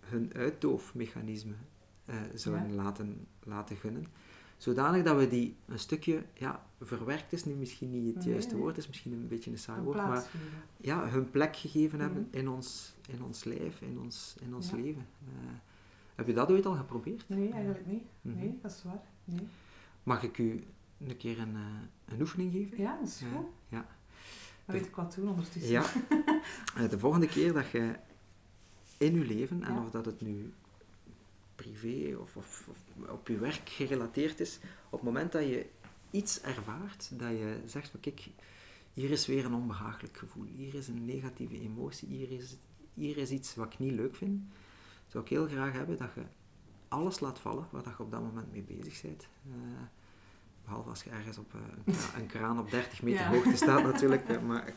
hun 0.00 0.30
uitdoofmechanisme 0.34 1.54
eh, 2.04 2.16
zouden 2.34 2.68
Ja. 2.68 2.74
laten, 2.82 3.26
laten 3.42 3.76
gunnen, 3.76 4.06
zodanig 4.56 5.02
dat 5.02 5.16
we 5.16 5.28
die 5.28 5.56
een 5.66 5.78
stukje, 5.78 6.22
ja, 6.34 6.66
verwerkt 6.80 7.32
is 7.32 7.44
nu 7.44 7.54
misschien 7.54 7.90
niet 7.90 8.14
het 8.14 8.24
juiste 8.24 8.52
nee. 8.54 8.62
woord, 8.62 8.76
is 8.78 8.86
misschien 8.88 9.12
een 9.12 9.28
beetje 9.28 9.50
een 9.50 9.58
saai 9.58 9.80
woord, 9.82 9.96
maar 9.96 10.24
ja, 10.76 11.08
hun 11.08 11.30
plek 11.30 11.56
gegeven 11.56 12.00
hebben 12.00 12.26
Mhm. 12.30 12.38
in, 12.38 12.48
ons, 12.48 12.94
in 13.08 13.22
ons 13.22 13.44
lijf, 13.44 13.80
in 13.80 13.98
ons, 13.98 14.34
in 14.40 14.54
ons 14.54 14.70
Ja. 14.70 14.76
leven. 14.76 15.06
Eh, 15.26 15.50
heb 16.14 16.26
je 16.26 16.32
dat 16.32 16.50
ooit 16.50 16.66
al 16.66 16.74
geprobeerd? 16.74 17.24
Nee, 17.28 17.50
eigenlijk 17.52 17.86
niet. 17.86 18.02
Mhm. 18.20 18.36
Nee, 18.38 18.58
dat 18.62 18.70
is 18.70 18.82
waar. 18.84 19.02
Nee. 19.24 19.46
Mag 20.02 20.22
ik 20.22 20.38
u 20.38 20.64
een 21.06 21.16
keer 21.16 21.38
een, 21.40 21.54
eh, 21.54 22.14
een 22.14 22.20
oefening 22.20 22.52
geven? 22.52 22.78
Ja, 22.78 22.96
dat 22.98 23.08
is 23.08 23.22
goed. 23.34 23.46
ja. 23.68 23.86
Dan 24.66 24.76
weet 24.76 24.86
ik 24.86 24.96
wat 24.96 25.14
doen 25.14 25.28
ondertussen. 25.28 25.70
Ja. 25.72 25.84
De 26.90 26.98
volgende 26.98 27.26
keer 27.26 27.52
dat 27.52 27.70
je 27.70 27.94
in 28.98 29.14
je 29.14 29.24
leven, 29.24 29.62
en 29.62 29.74
Ja. 29.74 29.80
of 29.84 29.90
dat 29.90 30.04
het 30.06 30.20
nu 30.20 30.52
privé 31.54 32.16
of, 32.16 32.36
of, 32.36 32.68
of 32.70 33.08
op 33.10 33.28
je 33.28 33.38
werk 33.38 33.68
gerelateerd 33.68 34.40
is, 34.40 34.58
op 34.86 34.98
het 34.98 35.02
moment 35.02 35.32
dat 35.32 35.42
je 35.42 35.66
iets 36.10 36.40
ervaart, 36.40 37.10
dat 37.12 37.30
je 37.30 37.58
zegt 37.66 37.88
van 37.88 38.00
kijk, 38.00 38.28
hier 38.92 39.10
is 39.10 39.26
weer 39.26 39.44
een 39.44 39.54
onbehagelijk 39.54 40.16
gevoel, 40.16 40.44
hier 40.56 40.74
is 40.74 40.88
een 40.88 41.04
negatieve 41.04 41.60
emotie, 41.60 42.08
hier 42.08 42.30
is, 42.30 42.56
hier 42.94 43.16
is 43.16 43.30
iets 43.30 43.54
wat 43.54 43.72
ik 43.72 43.78
niet 43.78 43.92
leuk 43.92 44.16
vind, 44.16 44.42
zou 45.06 45.24
ik 45.24 45.30
heel 45.30 45.46
graag 45.46 45.72
hebben 45.72 45.96
dat 45.98 46.10
je 46.14 46.22
alles 46.88 47.20
laat 47.20 47.38
vallen 47.38 47.66
waar 47.70 47.82
dat 47.82 47.94
je 47.96 48.02
op 48.02 48.10
dat 48.10 48.20
moment 48.20 48.52
mee 48.52 48.62
bezig 48.62 49.02
bent. 49.02 49.28
Eh, 49.46 49.52
behalve 50.64 50.88
als 50.88 51.02
je 51.04 51.10
ergens 51.10 51.38
op 51.38 51.54
eh, 51.54 51.60
een, 51.84 51.94
kra- 51.94 52.18
een 52.18 52.26
kraan 52.26 52.58
op 52.58 52.70
30 52.70 53.02
meter 53.02 53.20
Ja. 53.20 53.30
hoogte 53.30 53.56
staat 53.56 53.82
natuurlijk. 53.92 54.42
maar 54.42 54.72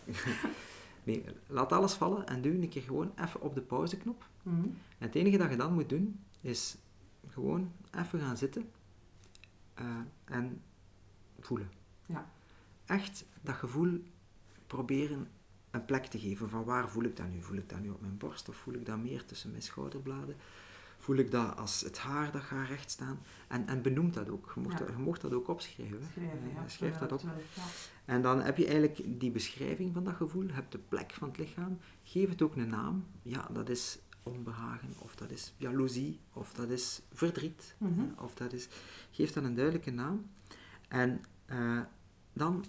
nee, 1.04 1.24
laat 1.48 1.72
alles 1.72 1.94
vallen 1.94 2.28
en 2.28 2.42
duw 2.42 2.52
een 2.54 2.70
keer 2.70 2.82
gewoon 2.82 3.12
even 3.26 3.42
op 3.42 3.56
de 3.56 3.62
pauzeknop. 3.62 4.26
Mhm. 4.44 4.56
En 4.98 5.06
het 5.08 5.16
enige 5.16 5.38
dat 5.38 5.50
je 5.50 5.56
dan 5.56 5.74
moet 5.74 5.90
doen, 5.90 6.20
is 6.48 6.78
gewoon 7.28 7.72
even 7.92 8.20
gaan 8.20 8.38
zitten 8.38 8.72
eh, 9.74 9.86
en 10.26 10.62
voelen. 11.40 11.70
Ja. 12.06 12.30
Echt 12.86 13.26
dat 13.42 13.56
gevoel 13.56 14.04
proberen 14.68 15.28
een 15.72 15.86
plek 15.86 16.06
te 16.06 16.20
geven. 16.20 16.50
Van 16.50 16.64
waar 16.64 16.90
voel 16.90 17.04
ik 17.04 17.16
dat 17.16 17.30
nu? 17.30 17.42
Voel 17.42 17.58
ik 17.58 17.70
dat 17.70 17.80
nu 17.80 17.90
op 17.90 18.02
mijn 18.02 18.18
borst 18.18 18.50
of 18.50 18.56
voel 18.56 18.74
ik 18.74 18.86
dat 18.86 18.98
meer 18.98 19.26
tussen 19.26 19.50
mijn 19.50 19.62
schouderbladen? 19.62 20.36
Voel 20.98 21.16
ik 21.16 21.32
dat 21.32 21.58
als 21.58 21.82
het 21.82 21.98
haar 21.98 22.32
dat 22.32 22.42
gaat 22.42 22.68
recht 22.68 22.90
staan? 22.92 23.20
En, 23.48 23.68
en 23.68 23.82
benoem 23.82 24.12
dat 24.12 24.30
ook. 24.30 24.52
Je 24.56 24.62
mocht, 24.62 24.80
Ja. 24.80 24.86
dat, 24.86 24.96
je 24.96 25.02
mocht 25.02 25.22
dat 25.22 25.34
ook 25.34 25.48
opschrijven. 25.48 26.00
Schrijven, 26.12 26.40
Eh, 26.50 26.54
ja. 26.54 26.68
schrijf 26.68 26.98
dat 26.98 27.12
op. 27.12 27.22
En 28.06 28.22
dan 28.22 28.42
heb 28.42 28.58
je 28.58 28.66
eigenlijk 28.68 29.20
die 29.20 29.32
beschrijving 29.32 29.94
van 29.94 30.04
dat 30.04 30.16
gevoel, 30.16 30.44
je 30.44 30.54
hebt 30.54 30.72
de 30.72 30.78
plek 30.78 31.12
van 31.14 31.28
het 31.28 31.38
lichaam, 31.38 31.78
geef 32.04 32.30
het 32.30 32.42
ook 32.42 32.56
een 32.56 32.68
naam. 32.70 33.06
Ja, 33.22 33.50
dat 33.54 33.70
is 33.70 34.00
onbehagen, 34.28 34.94
of 34.98 35.16
dat 35.16 35.32
is 35.32 35.54
jaloezie, 35.58 36.20
of 36.34 36.54
dat 36.54 36.70
is 36.70 37.02
verdriet, 37.14 37.76
Mhm. 37.78 38.00
eh, 38.00 38.24
of 38.24 38.34
dat 38.36 38.54
is... 38.54 38.68
Geef 39.12 39.32
dan 39.32 39.44
een 39.44 39.56
duidelijke 39.56 39.92
naam. 39.92 40.30
En 40.88 41.22
eh, 41.46 41.80
dan 42.34 42.66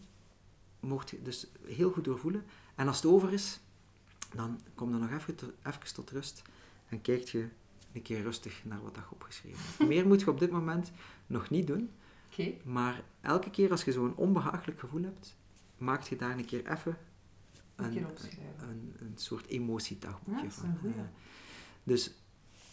mocht 0.80 1.10
je 1.10 1.22
dus 1.22 1.46
heel 1.66 1.90
goed 1.90 2.04
doorvoelen. 2.04 2.44
En 2.74 2.86
als 2.88 2.96
het 2.96 3.06
over 3.06 3.32
is, 3.32 3.60
dan 4.34 4.60
kom 4.74 4.90
dan 4.90 5.00
nog 5.00 5.10
even, 5.10 5.34
even 5.64 5.94
tot 5.94 6.10
rust 6.10 6.42
en 6.88 7.00
kijk 7.00 7.22
je 7.28 7.48
een 7.92 8.02
keer 8.02 8.22
rustig 8.22 8.64
naar 8.64 8.82
wat 8.82 8.94
dat 8.94 9.04
je 9.08 9.14
opgeschreven 9.14 9.58
hebt. 9.64 9.88
Meer 9.92 10.06
moet 10.06 10.20
je 10.20 10.30
op 10.30 10.38
dit 10.38 10.50
moment 10.50 10.90
nog 11.26 11.50
niet 11.50 11.66
doen. 11.66 11.90
Maar 12.64 13.02
elke 13.20 13.50
keer 13.50 13.70
als 13.70 13.84
je 13.84 13.92
zo'n 13.92 14.14
onbehagelijk 14.16 14.80
gevoel 14.80 15.02
hebt, 15.02 15.36
maak 15.78 16.02
je 16.02 16.16
daar 16.16 16.38
een 16.38 16.44
keer 16.44 16.70
even 16.70 16.96
Een 17.76 17.92
een, 19.00 19.12
soort 19.14 19.46
emotiedagboekje 19.46 20.44
Ja, 20.44 20.50
van. 20.50 20.78
Dus 21.88 22.14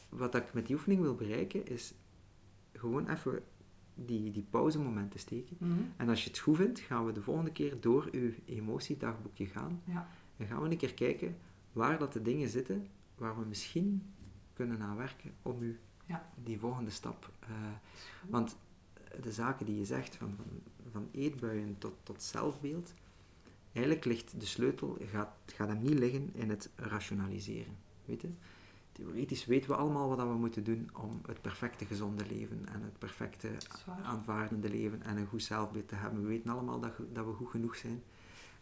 wat 0.09 0.35
ik 0.35 0.53
met 0.53 0.65
die 0.65 0.75
oefening 0.75 1.01
wil 1.01 1.15
bereiken, 1.15 1.67
is 1.67 1.93
gewoon 2.73 3.09
even 3.09 3.43
die, 3.93 4.31
die 4.31 4.45
pauzemomenten 4.49 5.19
steken. 5.19 5.57
Mhm. 5.59 5.73
En 5.97 6.09
als 6.09 6.23
je 6.23 6.29
het 6.29 6.39
goed 6.39 6.55
vindt, 6.57 6.79
gaan 6.79 7.05
we 7.05 7.11
de 7.11 7.21
volgende 7.21 7.51
keer 7.51 7.79
door 7.79 8.07
uw 8.11 8.31
emotiedagboekje 8.45 9.45
gaan. 9.45 9.81
Ja. 9.85 10.07
En 10.37 10.47
gaan 10.47 10.61
we 10.61 10.69
een 10.69 10.77
keer 10.77 10.93
kijken 10.93 11.37
waar 11.73 11.97
dat 11.99 12.13
de 12.13 12.21
dingen 12.21 12.49
zitten 12.49 12.87
waar 13.15 13.39
we 13.39 13.45
misschien 13.45 14.13
kunnen 14.53 14.81
aan 14.81 14.95
werken 14.97 15.31
om 15.41 15.61
u 15.61 15.79
Ja. 16.05 16.29
die 16.43 16.59
volgende 16.59 16.89
stap. 16.91 17.31
eh, 17.39 17.49
want 18.29 18.57
de 19.21 19.31
zaken 19.31 19.65
die 19.65 19.77
je 19.77 19.85
zegt, 19.85 20.15
van, 20.15 20.33
van 20.35 20.45
van 20.91 21.07
eetbuien 21.11 21.75
tot, 21.77 21.93
tot 22.03 22.21
zelfbeeld, 22.23 22.93
eigenlijk 23.71 24.05
ligt 24.05 24.39
de 24.39 24.45
sleutel, 24.45 24.97
gaat, 25.11 25.29
gaat 25.45 25.67
hem 25.67 25.81
niet 25.81 25.99
liggen 25.99 26.29
in 26.33 26.49
het 26.49 26.69
rationaliseren. 26.75 27.75
Weet 28.05 28.21
je? 28.21 28.29
Theoretisch 28.95 29.45
weten 29.45 29.69
we 29.69 29.75
allemaal 29.75 30.07
wat 30.07 30.17
we 30.17 30.33
moeten 30.33 30.63
doen 30.63 30.89
om 30.93 31.21
het 31.27 31.41
perfecte 31.41 31.85
gezonde 31.85 32.25
leven 32.25 32.65
en 32.73 32.81
het 32.81 32.97
perfecte 32.97 33.49
aanvaardende 34.03 34.69
leven 34.69 35.01
en 35.01 35.17
een 35.17 35.27
goed 35.27 35.43
zelfbeeld 35.43 35.87
te 35.87 35.95
hebben. 35.95 36.21
We 36.21 36.27
weten 36.27 36.49
allemaal 36.49 36.79
dat, 36.79 36.93
dat 37.13 37.25
we 37.25 37.31
goed 37.31 37.49
genoeg 37.49 37.75
zijn. 37.75 38.03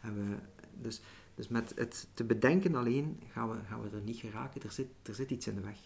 En 0.01 0.13
we, 0.15 0.35
dus, 0.81 1.01
dus 1.35 1.47
met 1.47 1.73
het 1.75 2.07
te 2.13 2.23
bedenken 2.23 2.75
alleen 2.75 3.19
gaan 3.31 3.49
we, 3.49 3.63
gaan 3.67 3.81
we 3.81 3.89
er 3.89 4.01
niet 4.01 4.17
geraken. 4.17 4.61
Er 4.61 4.71
zit, 4.71 4.87
er 5.03 5.15
zit 5.15 5.31
iets 5.31 5.47
in 5.47 5.55
de 5.55 5.61
weg. 5.61 5.77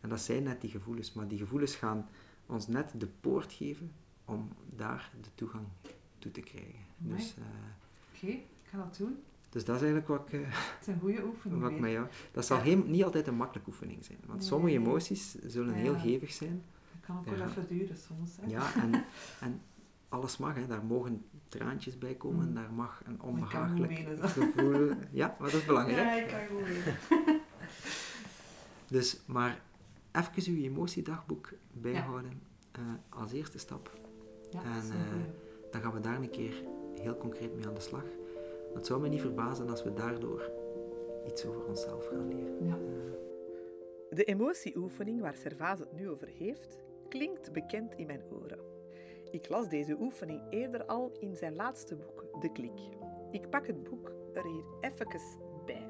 En 0.00 0.08
dat 0.08 0.20
zijn 0.20 0.42
net 0.42 0.60
die 0.60 0.70
gevoelens. 0.70 1.12
Maar 1.12 1.28
die 1.28 1.38
gevoelens 1.38 1.74
gaan 1.74 2.08
ons 2.46 2.66
net 2.66 2.92
de 2.96 3.08
poort 3.20 3.52
geven 3.52 3.92
om 4.24 4.48
daar 4.76 5.12
de 5.20 5.30
toegang 5.34 5.66
toe 6.18 6.30
te 6.30 6.40
krijgen. 6.40 6.84
Dus, 6.96 7.34
uh, 7.38 7.44
Oké, 8.14 8.26
ik 8.26 8.46
ga 8.62 8.78
dat 8.78 8.96
doen. 8.96 9.22
Dus 9.52 9.64
dat 9.64 9.76
is 9.76 9.82
eigenlijk 9.82 10.08
wat 10.08 10.26
ik... 10.26 10.40
Uh, 10.40 10.46
het 10.78 10.80
is 10.80 10.86
een 10.86 11.00
goede 11.00 11.24
oefening. 11.24 11.80
Wat 11.80 11.90
jou, 11.90 12.06
dat 12.32 12.46
zal 12.46 12.60
geen, 12.60 12.90
niet 12.90 13.04
altijd 13.04 13.26
een 13.26 13.34
makkelijke 13.34 13.70
oefening 13.70 14.04
zijn. 14.04 14.18
Want 14.26 14.44
sommige 14.44 14.74
emoties 14.74 15.34
zullen 15.46 15.74
heel 15.74 15.94
hevig 15.94 16.32
zijn. 16.32 16.62
Dat 16.92 17.00
kan 17.00 17.18
ook 17.18 17.36
wel 17.36 17.46
even 17.46 17.66
duren 17.68 17.96
soms. 17.96 18.36
Hè? 18.40 18.46
Ja, 18.46 18.74
en, 18.74 19.04
en 19.46 19.60
alles 20.08 20.36
mag. 20.36 20.54
Hè. 20.54 20.66
Daar 20.66 20.84
mogen 20.84 21.24
traantjes 21.48 21.98
bij 21.98 22.14
komen. 22.14 22.48
Mm. 22.48 22.54
Daar 22.54 22.72
mag 22.72 23.02
een 23.04 23.22
onbehagelijk 23.22 24.06
gevoel... 24.20 24.90
Ja, 25.10 25.36
maar 25.38 25.50
dat 25.50 25.60
is 25.60 25.66
belangrijk. 25.66 26.06
Ja, 26.06 26.14
ik 26.14 26.28
kan 26.28 26.46
gewoon 26.46 27.40
Dus, 28.86 29.20
maar 29.26 29.60
even 30.12 30.52
uw 30.52 30.62
emotiedagboek 30.62 31.52
bijhouden 31.72 32.40
ja. 32.72 32.80
uh, 32.80 33.20
als 33.20 33.32
eerste 33.32 33.58
stap. 33.58 34.00
Ja, 34.50 34.62
en 34.62 34.86
uh, 34.86 35.24
dan 35.70 35.82
gaan 35.82 35.92
we 35.92 36.00
daar 36.00 36.16
een 36.16 36.30
keer 36.30 36.64
heel 37.00 37.16
concreet 37.16 37.54
mee 37.54 37.66
aan 37.66 37.74
de 37.74 37.80
slag. 37.80 38.04
Het 38.74 38.86
zou 38.86 39.00
me 39.00 39.08
niet 39.08 39.20
verbazen 39.20 39.70
als 39.70 39.82
we 39.82 39.92
daardoor 39.92 40.50
iets 41.26 41.46
over 41.46 41.64
onszelf 41.64 42.06
gaan 42.06 42.28
leren. 42.28 42.66
Ja. 42.66 42.78
De 44.10 44.24
emotieoefening 44.24 45.20
waar 45.20 45.36
Servaas 45.36 45.78
het 45.78 45.92
nu 45.92 46.08
over 46.10 46.28
heeft, 46.28 46.78
klinkt 47.08 47.52
bekend 47.52 47.94
in 47.94 48.06
mijn 48.06 48.22
oren. 48.32 48.58
Ik 49.30 49.48
las 49.48 49.68
deze 49.68 49.96
oefening 50.00 50.42
eerder 50.50 50.84
al 50.84 51.12
in 51.18 51.36
zijn 51.36 51.54
laatste 51.54 51.96
boek, 51.96 52.24
De 52.40 52.52
Klik. 52.52 52.80
Ik 53.30 53.50
pak 53.50 53.66
het 53.66 53.82
boek 53.82 54.12
er 54.32 54.44
hier 54.44 54.64
even 54.80 55.06
bij. 55.66 55.86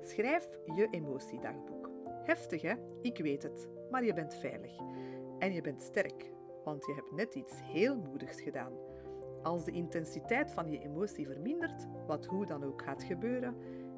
Schrijf 0.00 0.48
je 0.76 0.88
emotiedagboek. 0.90 1.90
Heftig 2.22 2.62
hè? 2.62 2.74
Ik 3.02 3.18
weet 3.18 3.42
het, 3.42 3.68
maar 3.90 4.04
je 4.04 4.12
bent 4.12 4.34
veilig. 4.34 4.72
En 5.38 5.52
je 5.52 5.60
bent 5.60 5.82
sterk, 5.82 6.32
want 6.64 6.86
je 6.86 6.94
hebt 6.94 7.12
net 7.12 7.34
iets 7.34 7.52
heel 7.62 7.96
moedigs 7.96 8.40
gedaan. 8.40 8.72
Als 9.42 9.64
de 9.64 9.70
intensiteit 9.70 10.52
van 10.52 10.70
je 10.70 10.78
emotie 10.78 11.26
vermindert, 11.26 11.86
wat 12.06 12.26
hoe 12.26 12.46
dan 12.46 12.64
ook 12.64 12.82
gaat 12.82 13.02
gebeuren, 13.02 13.56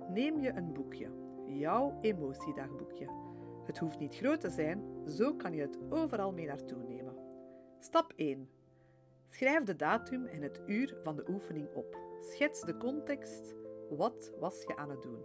neem 0.09 0.41
je 0.41 0.53
een 0.53 0.73
boekje, 0.73 1.11
jouw 1.47 1.99
emotiedagboekje. 2.01 3.09
Het 3.65 3.79
hoeft 3.79 3.99
niet 3.99 4.17
groot 4.17 4.41
te 4.41 4.51
zijn, 4.51 4.83
zo 5.09 5.35
kan 5.35 5.53
je 5.53 5.61
het 5.61 5.79
overal 5.89 6.33
mee 6.33 6.47
naartoe 6.47 6.83
nemen. 6.83 7.15
Stap 7.79 8.13
1. 8.17 8.49
Schrijf 9.29 9.65
de 9.65 9.77
datum 9.77 10.27
en 10.27 10.43
het 10.43 10.61
uur 10.67 10.97
van 11.03 11.17
de 11.17 11.25
oefening 11.29 11.69
op. 11.75 11.99
Schets 12.21 12.61
de 12.61 12.77
context. 12.77 13.55
Wat 13.91 14.33
was 14.39 14.63
je 14.67 14.77
aan 14.77 14.91
het 14.91 15.03
doen? 15.03 15.25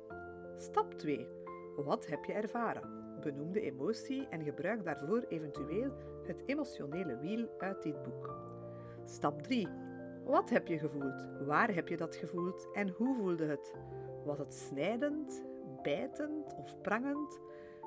Stap 0.58 0.94
2. 0.94 1.28
Wat 1.76 2.08
heb 2.08 2.26
je 2.26 2.34
ervaren? 2.34 3.20
Benoem 3.22 3.52
de 3.52 3.62
emotie 3.62 4.28
en 4.28 4.44
gebruik 4.44 4.84
daarvoor 4.84 5.26
eventueel 5.28 5.92
het 6.24 6.44
emotionele 6.46 7.18
wiel 7.18 7.50
uit 7.58 7.84
dit 7.84 8.04
boek. 8.04 8.36
Stap 9.06 9.42
3. 9.42 9.68
Wat 10.26 10.50
heb 10.50 10.68
je 10.68 10.80
gevoeld? 10.80 11.28
Waar 11.46 11.74
heb 11.74 11.88
je 11.88 11.98
dat 11.98 12.16
gevoeld 12.16 12.68
en 12.74 12.90
hoe 12.90 13.16
voelde 13.16 13.46
het? 13.46 13.74
Was 14.24 14.38
het 14.38 14.54
snijdend, 14.54 15.46
bijtend 15.82 16.56
of 16.56 16.82
prangend? 16.82 17.40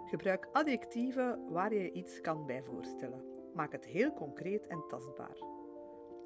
Gebruik 0.05 0.49
adjectieven 0.53 1.51
waar 1.51 1.75
je 1.75 1.93
iets 1.93 2.21
kan 2.21 2.47
bij 2.47 2.63
voorstellen. 2.63 3.25
Maak 3.55 3.73
het 3.73 3.85
heel 3.85 4.13
concreet 4.13 4.67
en 4.67 4.85
tastbaar. 4.89 5.37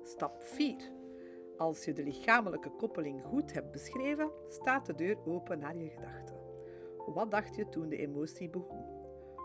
Stap 0.03 0.43
4. 0.43 0.93
Als 1.57 1.85
je 1.85 1.93
de 1.93 2.05
lichamelijke 2.05 2.71
koppeling 2.71 3.23
goed 3.23 3.53
hebt 3.53 3.73
beschreven, 3.73 4.31
staat 4.49 4.87
de 4.87 4.95
deur 4.95 5.27
open 5.27 5.59
naar 5.59 5.77
je 5.77 5.89
gedachten. 5.89 6.37
Wat 7.07 7.31
dacht 7.31 7.55
je 7.55 7.69
toen 7.69 7.89
de 7.89 7.97
emotie 7.97 8.51
begon? 8.51 8.85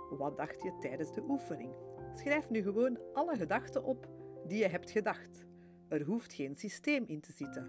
Wat 0.09 0.37
dacht 0.37 0.61
je 0.61 0.77
tijdens 0.79 1.13
de 1.13 1.23
oefening? 1.27 1.73
Schrijf 2.13 2.49
nu 2.49 2.61
gewoon 2.61 2.99
alle 3.13 3.35
gedachten 3.35 3.83
op 3.83 4.07
die 4.47 4.57
je 4.57 4.67
hebt 4.67 4.91
gedacht. 4.91 5.46
Er 5.87 6.03
hoeft 6.03 6.33
geen 6.33 6.55
systeem 6.55 7.03
in 7.07 7.21
te 7.21 7.31
zitten. 7.31 7.67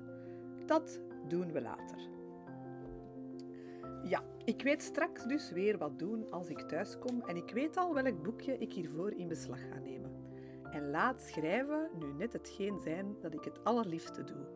Dat 0.67 1.01
doen 1.29 1.53
we 1.53 1.61
later. 1.61 1.99
Ja, 4.03 4.25
ik 4.45 4.63
weet 4.63 4.83
straks 4.83 5.25
dus 5.25 5.51
weer 5.51 5.79
wat 5.79 5.99
doen 5.99 6.31
als 6.31 6.49
ik 6.49 6.59
thuis 6.59 6.99
kom 6.99 7.21
en 7.21 7.37
ik 7.37 7.51
weet 7.51 7.77
al 7.77 7.95
welk 7.95 8.23
boekje 8.23 8.59
ik 8.59 8.73
hiervoor 8.73 9.13
in 9.13 9.29
beslag 9.29 9.61
ga 9.69 9.79
nemen. 9.79 10.13
En 10.71 10.91
laat 10.91 11.23
schrijven 11.23 11.91
nu 11.99 12.13
net 12.13 12.33
hetgeen 12.33 12.79
zijn 12.79 13.17
dat 13.21 13.35
ik 13.35 13.45
het 13.45 13.65
allerliefste 13.65 14.25
doe. 14.25 14.47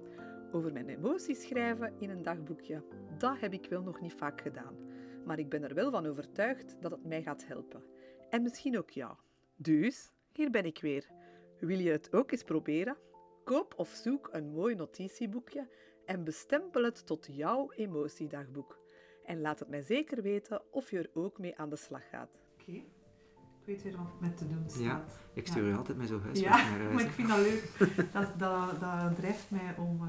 Over 0.53 0.73
mijn 0.73 0.89
emoties 0.89 1.43
schrijven 1.43 1.93
in 1.99 2.11
een 2.11 2.23
dagboekje, 2.23 2.85
dat 3.19 3.41
heb 3.41 3.53
ik 3.53 3.67
wel 3.69 3.83
nog 3.83 4.01
niet 4.01 4.15
vaak 4.15 4.41
gedaan. 4.41 4.77
Maar 5.25 5.39
ik 5.39 5.49
ben 5.49 5.63
er 5.63 5.75
wel 5.75 5.91
van 5.91 6.07
overtuigd 6.07 6.77
dat 6.81 6.91
het 6.91 7.05
mij 7.05 7.23
gaat 7.23 7.47
helpen. 7.47 7.83
En 8.31 8.43
misschien 8.43 8.79
ook 8.79 8.91
jou. 8.91 9.17
Dus, 9.57 10.13
hier 10.33 10.51
ben 10.51 10.65
ik 10.65 10.81
weer. 10.81 11.11
Wil 11.59 11.79
je 11.79 11.91
het 11.91 12.13
ook 12.13 12.33
eens 12.33 12.43
proberen? 12.43 12.97
Koop 13.45 13.75
of 13.77 13.89
zoek 13.89 14.29
een 14.33 14.53
mooi 14.53 14.75
notitieboekje 14.75 15.69
en 16.07 16.25
bestempel 16.25 16.85
het 16.85 17.07
tot 17.07 17.29
jouw 17.31 17.71
emotiedagboek. 17.73 18.79
En 19.25 19.41
laat 19.41 19.59
het 19.59 19.69
mij 19.69 19.83
zeker 19.83 20.23
weten 20.23 20.63
of 20.71 20.91
je 20.91 20.99
er 20.99 21.11
ook 21.15 21.39
mee 21.39 21.59
aan 21.59 21.71
de 21.71 21.77
slag 21.77 22.09
gaat. 22.11 22.31
Oké. 22.61 22.71
Ik 22.71 23.69
weet 23.69 23.83
weer 23.83 23.97
wat 23.97 24.21
met 24.21 24.37
te 24.37 24.47
doen 24.47 24.65
staat. 24.67 24.83
Ja, 24.83 25.05
ik 25.33 25.47
stuur 25.47 25.67
je 25.67 25.75
altijd 25.75 25.99
met 25.99 26.09
zo'n 26.09 26.21
huiswerk 26.21 26.55
ja, 26.55 26.71
naar 26.71 26.81
huis. 26.83 26.95
maar 26.95 27.05
ik 27.05 27.11
vind 27.11 27.29
dat 27.29 27.39
leuk. 27.39 27.71
dat, 28.13 28.39
dat, 28.39 28.81
dat 28.81 29.17
drijft 29.17 29.51
mij 29.51 29.75
om, 29.79 30.03
uh, 30.03 30.09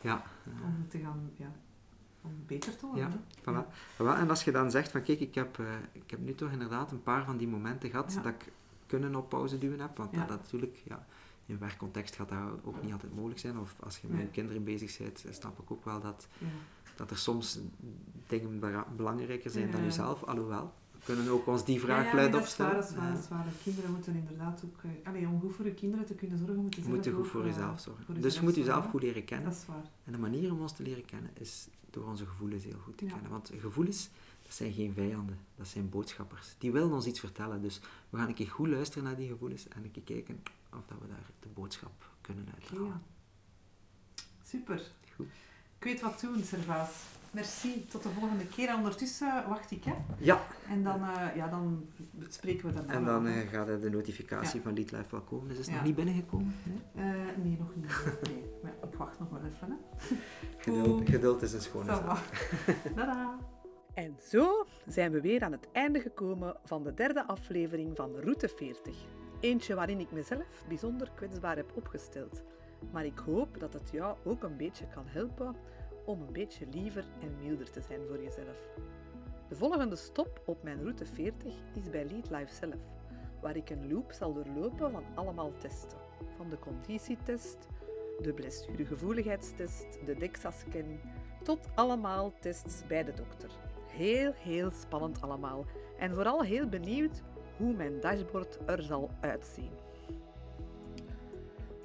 ja, 0.00 0.22
ja. 0.44 0.52
om 0.64 0.88
te 0.88 0.98
gaan... 0.98 1.30
Ja, 1.36 1.52
om 2.22 2.42
beter 2.46 2.76
te 2.76 2.86
worden. 2.86 3.10
Ja, 3.10 3.20
voilà. 3.40 3.66
Ja. 3.98 4.18
En 4.18 4.30
als 4.30 4.44
je 4.44 4.52
dan 4.52 4.70
zegt 4.70 4.90
van 4.90 5.02
kijk, 5.02 5.20
ik 5.20 5.34
heb, 5.34 5.58
uh, 5.58 5.66
ik 5.92 6.10
heb 6.10 6.20
nu 6.20 6.34
toch 6.34 6.50
inderdaad 6.50 6.92
een 6.92 7.02
paar 7.02 7.24
van 7.24 7.36
die 7.36 7.48
momenten 7.48 7.90
gehad 7.90 8.20
dat 8.22 8.32
ik 8.32 8.52
kunnen 8.86 9.14
op 9.14 9.28
pauze 9.28 9.58
duwen 9.58 9.80
heb, 9.80 9.96
want 9.96 10.14
dat, 10.14 10.28
dat 10.28 10.38
natuurlijk... 10.38 10.82
Ja, 10.84 11.06
in 11.48 11.58
werkcontext 11.58 12.14
gaat 12.14 12.28
dat 12.28 12.38
ook 12.64 12.82
niet 12.82 12.92
altijd 12.92 13.14
mogelijk 13.14 13.40
zijn. 13.40 13.58
Of 13.58 13.74
als 13.80 13.98
je 13.98 14.08
met 14.10 14.20
je 14.20 14.26
kinderen 14.26 14.64
bezig 14.64 14.98
bent, 14.98 15.24
snap 15.30 15.58
ik 15.58 15.70
ook 15.70 15.84
wel 15.84 16.00
dat, 16.00 16.28
dat 16.96 17.10
er 17.10 17.18
soms 17.18 17.58
dingen 18.26 18.60
belangrijker 18.96 19.50
zijn 19.50 19.70
dan 19.70 19.84
jezelf. 19.84 20.24
Alhoewel, 20.24 20.72
we 20.92 20.98
kunnen 21.04 21.28
ook 21.28 21.46
ons 21.46 21.64
die 21.64 21.80
vraag 21.80 22.04
ja, 22.04 22.14
luid 22.14 22.32
dat 22.32 22.40
opstellen. 22.40 22.78
Is 22.78 22.94
waar, 22.94 23.12
dat 23.12 23.22
is 23.22 23.28
waar. 23.28 23.46
Kinderen 23.62 23.92
moeten 23.92 24.14
inderdaad 24.14 24.62
ook... 24.64 24.82
Uh, 24.84 24.90
allee, 25.04 25.26
om 25.26 25.40
goed 25.40 25.54
voor 25.54 25.64
je 25.64 25.74
kinderen 25.74 26.06
te 26.06 26.14
kunnen 26.14 26.38
zorgen, 26.38 26.56
moeten 26.56 26.82
je 26.82 26.88
moet 26.88 27.08
goed 27.08 27.28
voor 27.28 27.46
jezelf 27.46 27.80
zorgen. 27.80 28.04
Voor 28.04 28.14
dus 28.14 28.34
je 28.34 28.42
moet 28.42 28.54
jezelf 28.54 28.86
goed 28.86 29.02
leren 29.02 29.24
kennen. 29.24 29.50
Dat 29.50 29.58
is 29.58 29.66
waar. 29.66 29.90
En 30.04 30.12
de 30.12 30.18
manier 30.18 30.52
om 30.52 30.60
ons 30.60 30.72
te 30.72 30.82
leren 30.82 31.04
kennen 31.04 31.30
is 31.34 31.68
door 31.90 32.04
onze 32.04 32.26
gevoelens 32.26 32.64
heel 32.64 32.78
goed 32.84 32.98
te 32.98 33.04
kennen. 33.04 33.30
Want 33.30 33.52
gevoelens, 33.58 34.08
dat 34.42 34.54
zijn 34.54 34.72
geen 34.72 34.92
vijanden, 34.92 35.38
dat 35.56 35.68
zijn 35.68 35.88
boodschappers. 35.88 36.54
Die 36.58 36.72
willen 36.72 36.92
ons 36.92 37.06
iets 37.06 37.20
vertellen. 37.20 37.62
Dus 37.62 37.80
we 38.10 38.16
gaan 38.18 38.28
een 38.28 38.34
keer 38.34 38.50
goed 38.50 38.68
luisteren 38.68 39.04
naar 39.04 39.16
die 39.16 39.28
gevoelens 39.28 39.68
en 39.68 39.84
een 39.84 39.90
keer 39.90 40.02
kijken 40.02 40.42
of 40.72 40.86
dat 40.86 40.98
we 41.00 41.06
daar 41.06 41.30
de 41.40 41.48
boodschap 41.48 42.10
kunnen 42.20 42.48
uithalen. 42.54 42.86
Ja. 42.86 43.00
Super. 44.42 44.82
Goed. 45.14 45.26
Ik 45.78 45.84
weet 45.84 46.00
wat 46.00 46.20
doen, 46.20 46.44
Servaas. 46.44 46.90
Merci. 47.30 47.86
Tot 47.86 48.02
de 48.02 48.08
volgende 48.08 48.46
keer. 48.46 48.68
En 48.68 48.76
ondertussen 48.76 49.48
wacht 49.48 49.70
ik, 49.70 49.84
hè? 49.84 49.94
Ja. 50.18 50.40
En 50.68 50.82
dan, 50.82 51.02
uh, 51.02 51.36
ja, 51.36 51.48
dan 51.48 51.88
spreken 52.28 52.66
we 52.66 52.74
daarna. 52.74 52.92
En 52.92 53.04
dan 53.04 53.26
uh, 53.26 53.48
gaat 53.48 53.80
de 53.80 53.90
notificatie 53.90 54.56
ja. 54.56 54.62
van 54.62 54.74
Lead 54.74 54.90
Life 54.90 55.10
wel 55.10 55.20
komen. 55.20 55.48
Dus 55.48 55.58
is 55.58 55.64
het 55.64 55.74
ja. 55.74 55.74
nog 55.74 55.86
niet 55.86 55.94
binnengekomen? 55.94 56.54
Nee, 56.62 57.06
uh, 57.06 57.36
nee 57.36 57.56
nog 57.58 57.74
niet. 57.74 57.86
Nee. 58.22 58.44
Maar 58.62 58.72
ik 58.90 58.96
wacht 58.96 59.18
nog 59.18 59.28
wel 59.30 59.40
even, 59.44 59.70
hè. 59.70 60.16
Geduld, 60.64 61.08
geduld 61.08 61.42
is 61.42 61.52
een 61.52 61.60
schone 61.60 61.84
zaak. 61.84 62.48
Tada. 62.96 63.38
En 63.94 64.16
zo 64.22 64.66
zijn 64.86 65.12
we 65.12 65.20
weer 65.20 65.42
aan 65.42 65.52
het 65.52 65.68
einde 65.72 66.00
gekomen 66.00 66.56
van 66.64 66.82
de 66.82 66.94
derde 66.94 67.26
aflevering 67.26 67.96
van 67.96 68.16
Route 68.16 68.48
40. 68.48 68.96
Eentje 69.40 69.74
waarin 69.74 70.00
ik 70.00 70.12
mezelf 70.12 70.64
bijzonder 70.68 71.10
kwetsbaar 71.14 71.56
heb 71.56 71.72
opgesteld. 71.74 72.42
Maar 72.90 73.04
ik 73.04 73.18
hoop 73.18 73.60
dat 73.60 73.72
het 73.72 73.90
jou 73.90 74.16
ook 74.24 74.42
een 74.42 74.56
beetje 74.56 74.86
kan 74.86 75.04
helpen 75.06 75.56
om 76.04 76.20
een 76.20 76.32
beetje 76.32 76.66
liever 76.66 77.04
en 77.20 77.36
milder 77.42 77.70
te 77.70 77.80
zijn 77.80 78.00
voor 78.06 78.22
jezelf. 78.22 78.68
De 79.48 79.56
volgende 79.56 79.96
stop 79.96 80.42
op 80.44 80.62
mijn 80.62 80.80
route 80.82 81.06
40 81.06 81.54
is 81.74 81.90
bij 81.90 82.04
Lead 82.04 82.30
Life 82.30 82.54
zelf, 82.54 82.80
waar 83.40 83.56
ik 83.56 83.70
een 83.70 83.92
loop 83.92 84.12
zal 84.12 84.32
doorlopen 84.32 84.90
van 84.90 85.04
allemaal 85.14 85.52
testen. 85.58 85.98
Van 86.36 86.50
de 86.50 86.58
conditietest, 86.58 87.68
de 88.20 88.32
blessuregevoeligheidstest, 88.32 89.98
de 90.06 90.14
DEXA-scan, 90.14 91.00
tot 91.42 91.68
allemaal 91.74 92.32
tests 92.40 92.86
bij 92.86 93.04
de 93.04 93.12
dokter. 93.12 93.50
Heel, 93.88 94.32
heel 94.32 94.70
spannend 94.70 95.20
allemaal. 95.20 95.64
En 95.98 96.14
vooral 96.14 96.42
heel 96.42 96.68
benieuwd 96.68 97.22
hoe 97.58 97.74
mijn 97.74 98.00
dashboard 98.00 98.58
er 98.66 98.82
zal 98.82 99.10
uitzien. 99.20 99.70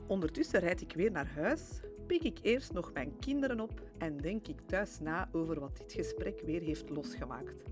Ondertussen 0.08 0.60
rijd 0.60 0.82
ik 0.82 0.94
weer 0.94 1.12
naar 1.12 1.28
huis, 1.36 1.80
pik 2.08 2.24
ik 2.24 2.40
eerst 2.42 2.74
nog 2.74 2.94
mijn 2.94 3.20
kinderen 3.20 3.60
op 3.60 3.82
en 3.98 4.18
denk 4.18 4.48
ik 4.48 4.62
thuis 4.66 5.00
na 5.00 5.30
over 5.32 5.60
wat 5.60 5.78
dit 5.78 5.94
gesprek 5.94 6.42
weer 6.42 6.62
heeft 6.62 6.90
losgemaakt. 6.90 7.64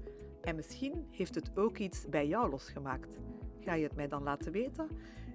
En 0.42 0.56
misschien 0.56 1.08
heeft 1.12 1.36
het 1.36 1.52
ook 1.56 1.78
iets 1.78 2.06
bij 2.10 2.28
jou 2.28 2.50
losgemaakt. 2.50 3.18
Ga 3.60 3.74
je 3.74 3.84
het 3.84 3.96
mij 3.96 4.08
dan 4.08 4.24
laten 4.24 4.52
weten? 4.52 4.88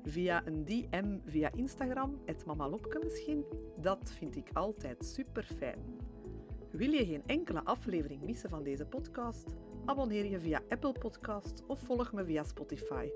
Via 0.05 0.47
een 0.47 0.65
DM 0.65 1.19
via 1.25 1.53
Instagram, 1.53 2.21
het 2.25 2.45
mamalopke 2.45 2.99
misschien? 3.03 3.45
Dat 3.81 4.13
vind 4.19 4.37
ik 4.37 4.49
altijd 4.53 5.05
super 5.05 5.45
fijn. 5.59 5.79
Wil 6.71 6.91
je 6.91 7.07
geen 7.07 7.23
enkele 7.27 7.65
aflevering 7.65 8.23
missen 8.23 8.51
van 8.51 8.63
deze 8.63 8.87
podcast? 8.87 9.55
Abonneer 9.87 10.27
je 10.27 10.41
via 10.41 10.61
Apple 10.69 10.93
Podcasts 10.93 11.63
of 11.67 11.81
volg 11.81 12.13
me 12.13 12.25
via 12.25 12.43
Spotify. 12.43 13.09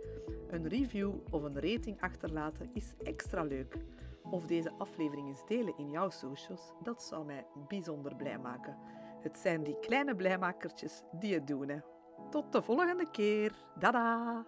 Een 0.50 0.68
review 0.68 1.12
of 1.30 1.42
een 1.42 1.54
rating 1.54 2.00
achterlaten 2.00 2.70
is 2.74 2.94
extra 3.02 3.42
leuk. 3.42 3.76
Of 4.30 4.46
deze 4.46 4.72
aflevering 4.78 5.28
eens 5.28 5.46
delen 5.46 5.78
in 5.78 5.90
jouw 5.90 6.10
socials, 6.10 6.72
dat 6.82 7.02
zou 7.02 7.24
mij 7.24 7.46
bijzonder 7.68 8.16
blij 8.16 8.38
maken. 8.38 8.76
Het 9.22 9.38
zijn 9.38 9.62
die 9.62 9.78
kleine 9.80 10.14
blijmakertjes 10.14 11.02
die 11.12 11.34
het 11.34 11.46
doen. 11.46 11.68
Hè. 11.68 11.78
Tot 12.30 12.52
de 12.52 12.62
volgende 12.62 13.10
keer. 13.10 13.52
Dada! 13.78 14.46